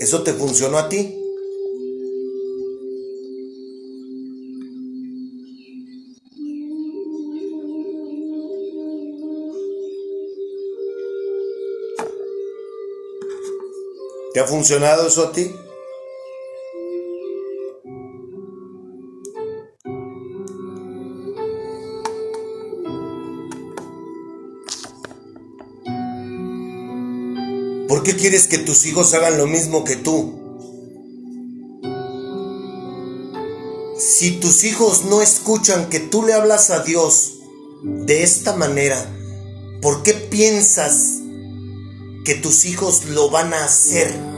¿eso 0.00 0.22
te 0.22 0.34
funcionó 0.34 0.78
a 0.78 0.88
ti? 0.88 1.14
¿Te 14.32 14.40
ha 14.40 14.46
funcionado 14.46 15.06
eso 15.06 15.24
a 15.24 15.32
ti? 15.32 15.50
Qué 28.08 28.16
quieres 28.16 28.46
que 28.46 28.56
tus 28.56 28.86
hijos 28.86 29.12
hagan 29.12 29.36
lo 29.36 29.46
mismo 29.46 29.84
que 29.84 29.94
tú? 29.94 30.32
Si 33.98 34.30
tus 34.40 34.64
hijos 34.64 35.04
no 35.04 35.20
escuchan 35.20 35.90
que 35.90 36.00
tú 36.00 36.24
le 36.24 36.32
hablas 36.32 36.70
a 36.70 36.82
Dios 36.82 37.40
de 37.84 38.22
esta 38.22 38.56
manera, 38.56 38.96
¿por 39.82 40.02
qué 40.02 40.14
piensas 40.14 41.18
que 42.24 42.34
tus 42.34 42.64
hijos 42.64 43.04
lo 43.04 43.28
van 43.28 43.52
a 43.52 43.66
hacer? 43.66 44.37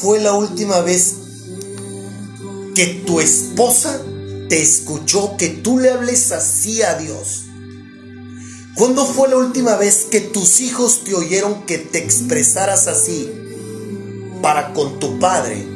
Fue 0.00 0.20
la 0.20 0.34
última 0.34 0.80
vez 0.80 1.14
que 2.74 3.02
tu 3.06 3.20
esposa 3.20 4.00
te 4.48 4.60
escuchó 4.60 5.36
que 5.36 5.48
tú 5.48 5.78
le 5.78 5.90
hables 5.90 6.32
así 6.32 6.82
a 6.82 6.94
Dios? 6.94 7.44
¿Cuándo 8.74 9.06
fue 9.06 9.28
la 9.28 9.36
última 9.36 9.76
vez 9.76 10.06
que 10.10 10.20
tus 10.20 10.60
hijos 10.60 11.02
te 11.04 11.14
oyeron 11.14 11.64
que 11.64 11.78
te 11.78 11.98
expresaras 11.98 12.86
así 12.86 13.32
para 14.42 14.74
con 14.74 14.98
tu 15.00 15.18
padre? 15.18 15.66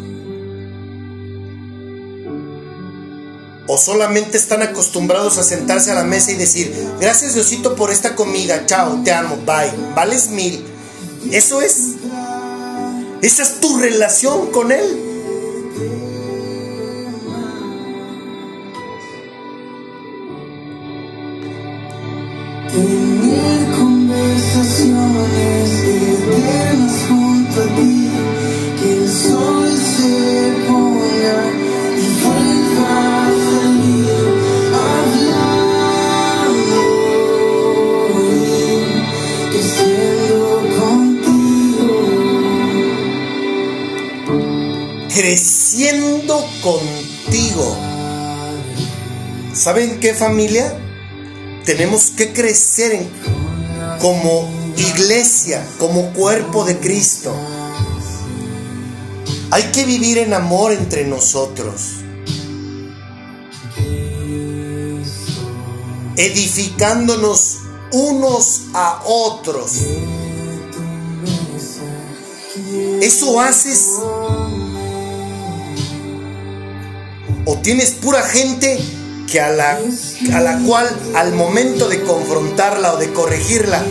¿O 3.66 3.79
solamente 3.79 4.37
están 4.37 4.62
acostumbrados 4.62 5.39
a 5.39 5.45
sentarse 5.45 5.93
a 5.93 5.95
la 5.95 6.05
mesa 6.05 6.33
y 6.33 6.37
decir, 6.37 6.75
gracias 7.01 7.35
Diosito 7.35 7.75
por 7.77 7.91
esta 7.91 8.14
comida, 8.14 8.66
chao, 8.66 9.01
te 9.03 9.12
amo, 9.12 9.37
bye, 9.47 9.73
vales 9.95 10.29
mil? 10.29 10.62
Eso 11.31 11.62
es. 11.62 11.99
Esa 13.23 13.43
es 13.43 13.61
tu 13.61 13.77
relación 13.77 14.51
con 14.51 14.73
Él. 14.73 15.10
Contigo. 46.61 47.77
¿Saben 49.55 50.01
qué 50.01 50.15
familia? 50.15 50.77
Tenemos 51.65 52.11
que 52.11 52.33
crecer 52.33 52.93
en- 52.93 53.11
como 54.01 54.49
iglesia, 54.77 55.67
como 55.79 56.13
cuerpo 56.13 56.65
de 56.65 56.79
Cristo. 56.79 57.35
Hay 59.51 59.65
que 59.73 59.85
vivir 59.85 60.19
en 60.19 60.33
amor 60.33 60.73
entre 60.73 61.05
nosotros. 61.07 61.97
Edificándonos 66.17 67.59
unos 67.93 68.63
a 68.75 69.03
otros. 69.05 69.73
Eso 73.01 73.41
haces 73.41 73.87
o 77.51 77.59
tienes 77.59 77.90
pura 77.90 78.22
gente 78.22 78.78
que 79.28 79.40
a 79.40 79.51
la, 79.51 79.76
a 80.34 80.40
la 80.40 80.61
cual 80.61 80.88
al 81.16 81.34
momento 81.34 81.88
de 81.88 82.01
confrontarla 82.05 82.94
o 82.94 82.96
de 82.96 83.12
corregirla 83.12 83.84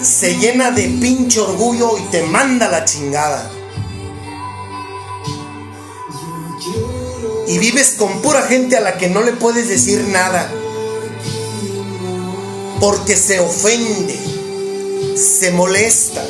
se 0.00 0.36
llena 0.36 0.70
de 0.70 0.84
pinche 1.00 1.40
orgullo 1.40 1.98
y 1.98 2.02
te 2.02 2.22
manda 2.22 2.68
la 2.68 2.84
chingada. 2.84 3.50
Y 7.48 7.58
vives 7.58 7.96
con 7.98 8.22
pura 8.22 8.42
gente 8.42 8.76
a 8.76 8.80
la 8.80 8.96
que 8.96 9.08
no 9.08 9.22
le 9.22 9.32
puedes 9.32 9.66
decir 9.66 10.06
nada. 10.06 10.48
Porque 12.78 13.16
se 13.16 13.40
ofende, 13.40 14.16
se 15.16 15.50
molesta. 15.50 16.22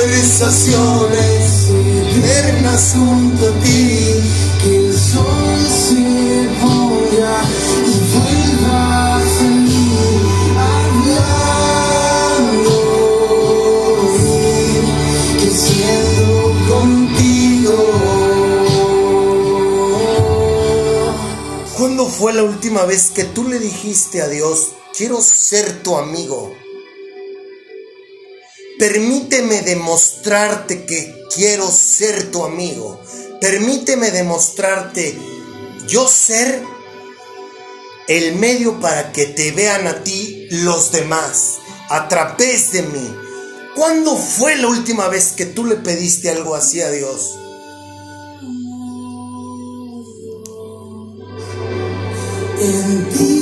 Conversaciones 0.00 1.68
eternas 2.16 2.94
junto 2.96 3.48
a 3.48 3.52
ti, 3.60 4.22
que 4.62 4.76
el 4.76 4.94
sol 4.94 5.58
se 5.68 6.48
ponga 6.60 7.42
y 7.86 7.88
vuelva 8.14 9.16
a 9.16 9.18
salir 9.20 10.56
hablando 10.58 11.24
y 14.16 15.38
creciendo 15.38 16.34
contigo. 16.68 17.76
¿Cuándo 21.76 22.02
fue 22.08 22.32
la 22.32 22.42
última 22.42 22.84
vez 22.86 23.10
que 23.10 23.24
tú 23.24 23.44
le 23.48 23.58
dijiste 23.58 24.22
a 24.22 24.28
Dios, 24.28 24.72
quiero 24.96 25.20
ser 25.20 25.82
tu 25.82 25.96
amigo? 25.96 26.59
Permíteme 28.80 29.60
demostrarte 29.60 30.86
que 30.86 31.26
quiero 31.34 31.70
ser 31.70 32.30
tu 32.30 32.46
amigo. 32.46 32.98
Permíteme 33.38 34.10
demostrarte 34.10 35.18
yo 35.86 36.08
ser 36.08 36.62
el 38.08 38.36
medio 38.36 38.80
para 38.80 39.12
que 39.12 39.26
te 39.26 39.52
vean 39.52 39.86
a 39.86 40.02
ti 40.02 40.48
los 40.50 40.92
demás, 40.92 41.58
a 41.90 42.08
través 42.08 42.72
de 42.72 42.84
mí. 42.84 43.14
¿Cuándo 43.76 44.16
fue 44.16 44.56
la 44.56 44.68
última 44.68 45.08
vez 45.08 45.32
que 45.36 45.44
tú 45.44 45.66
le 45.66 45.76
pediste 45.76 46.30
algo 46.30 46.54
así 46.54 46.80
a 46.80 46.90
Dios? 46.90 47.38
En 52.62 53.08
ti 53.10 53.39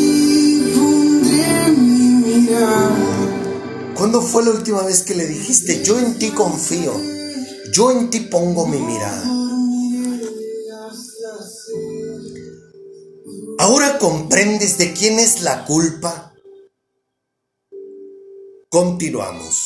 ¿Cuándo 3.98 4.22
fue 4.22 4.44
la 4.44 4.52
última 4.52 4.84
vez 4.84 5.02
que 5.02 5.16
le 5.16 5.26
dijiste, 5.26 5.82
yo 5.82 5.98
en 5.98 6.20
ti 6.20 6.30
confío, 6.30 6.94
yo 7.72 7.90
en 7.90 8.10
ti 8.10 8.20
pongo 8.20 8.64
mi 8.64 8.78
mirada? 8.78 9.24
¿Ahora 13.58 13.98
comprendes 13.98 14.78
de 14.78 14.92
quién 14.92 15.18
es 15.18 15.42
la 15.42 15.64
culpa? 15.64 16.32
Continuamos. 18.68 19.56